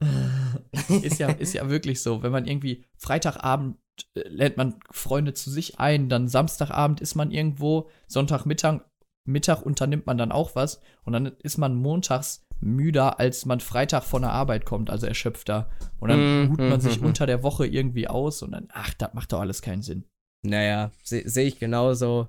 [1.02, 2.22] ist ja, ist ja wirklich so.
[2.22, 3.78] Wenn man irgendwie Freitagabend
[4.14, 8.82] äh, lädt man Freunde zu sich ein, dann Samstagabend ist man irgendwo, Sonntagmittag
[9.28, 14.04] Mittag unternimmt man dann auch was und dann ist man montags müder, als man Freitag
[14.04, 15.68] von der Arbeit kommt, also erschöpfter.
[15.98, 18.68] Und dann Mm, ruht man mm, sich mm, unter der Woche irgendwie aus und dann,
[18.72, 20.04] ach, das macht doch alles keinen Sinn.
[20.42, 22.28] Naja, sehe seh ich genauso.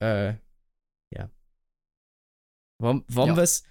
[0.00, 0.34] Äh,
[1.14, 1.30] ja.
[2.78, 3.36] Wollen, wollen Ja.
[3.36, 3.64] wir es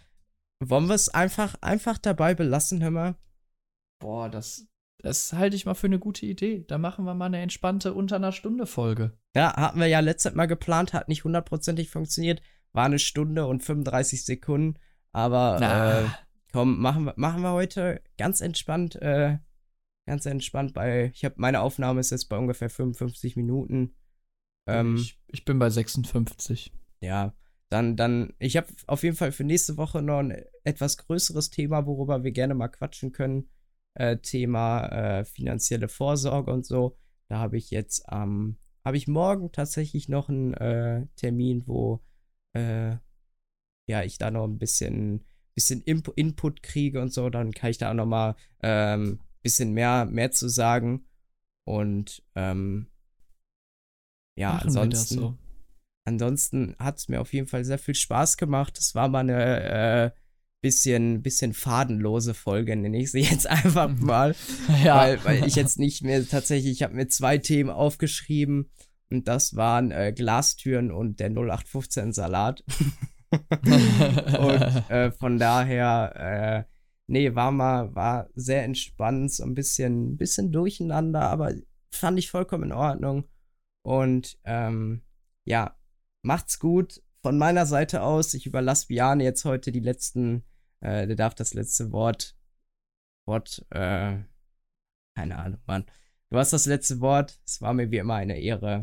[0.63, 3.15] wollen wir's einfach, einfach dabei belassen, hör mal?
[3.99, 4.67] Boah, das,
[4.99, 6.63] das halte ich mal für eine gute Idee.
[6.67, 9.17] Da machen wir mal eine entspannte unter einer Stunde Folge.
[9.35, 12.41] Ja, hatten wir ja letztes Mal geplant, hat nicht hundertprozentig funktioniert.
[12.71, 14.79] War eine Stunde und 35 Sekunden.
[15.11, 16.09] Aber äh,
[16.53, 19.37] komm, machen wir, machen wir heute ganz entspannt, äh,
[20.05, 21.11] ganz entspannt bei.
[21.13, 23.95] Ich habe meine Aufnahme ist jetzt bei ungefähr 55 Minuten.
[24.67, 26.71] Ähm, ich, ich bin bei 56.
[27.01, 27.35] ja,
[27.69, 31.85] dann, dann, ich habe auf jeden Fall für nächste Woche noch ein etwas größeres Thema,
[31.85, 33.49] worüber wir gerne mal quatschen können.
[33.95, 36.97] Äh, Thema äh, finanzielle Vorsorge und so.
[37.27, 42.03] Da habe ich jetzt am, habe ich morgen tatsächlich noch einen äh, Termin, wo
[42.53, 42.97] äh,
[43.87, 45.25] ja ich da noch ein bisschen,
[45.55, 47.29] bisschen Input kriege und so.
[47.29, 51.05] Dann kann ich da auch noch mal ähm, bisschen mehr, mehr zu sagen.
[51.67, 52.87] Und ähm,
[54.37, 55.37] ja, Machen ansonsten so.
[56.03, 58.77] ansonsten hat es mir auf jeden Fall sehr viel Spaß gemacht.
[58.79, 60.11] Es war mal eine äh,
[60.61, 64.35] bisschen, bisschen fadenlose Folge, nenne ich sie jetzt einfach mal.
[64.83, 68.71] Ja, Weil, weil ich jetzt nicht mehr tatsächlich, ich habe mir zwei Themen aufgeschrieben
[69.11, 72.63] und das waren äh, Glastüren und der 0815 Salat.
[73.29, 76.74] und äh, von daher, äh,
[77.07, 81.53] nee, war mal, war sehr entspannt, so ein bisschen, bisschen durcheinander, aber
[81.91, 83.25] fand ich vollkommen in Ordnung.
[83.83, 85.03] Und ähm,
[85.45, 85.77] ja,
[86.23, 87.03] macht's gut.
[87.21, 90.43] Von meiner Seite aus, ich überlasse Biane jetzt heute die letzten,
[90.81, 92.37] äh, der darf das letzte Wort,
[93.27, 94.19] Wort, äh,
[95.15, 95.85] keine Ahnung, Mann.
[96.29, 97.39] Du hast das letzte Wort.
[97.45, 98.81] Es war mir wie immer eine Ehre.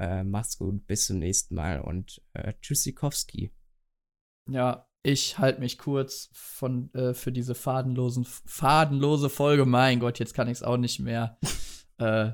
[0.00, 3.52] Äh, mach's gut, bis zum nächsten Mal und äh, Tschüssikowski.
[4.48, 9.64] Ja, ich halte mich kurz von, äh, für diese fadenlosen, fadenlose Folge.
[9.64, 11.38] Mein Gott, jetzt kann ich es auch nicht mehr.
[11.98, 12.32] äh,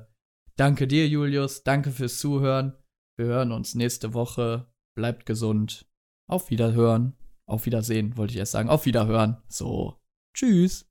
[0.57, 1.63] danke dir, Julius.
[1.63, 2.77] Danke fürs Zuhören.
[3.17, 4.67] Wir hören uns nächste Woche.
[4.97, 5.87] Bleibt gesund.
[6.29, 7.17] Auf Wiederhören.
[7.49, 8.69] Auf Wiedersehen, wollte ich erst sagen.
[8.69, 9.43] Auf Wiederhören.
[9.49, 10.01] So.
[10.35, 10.91] Tschüss.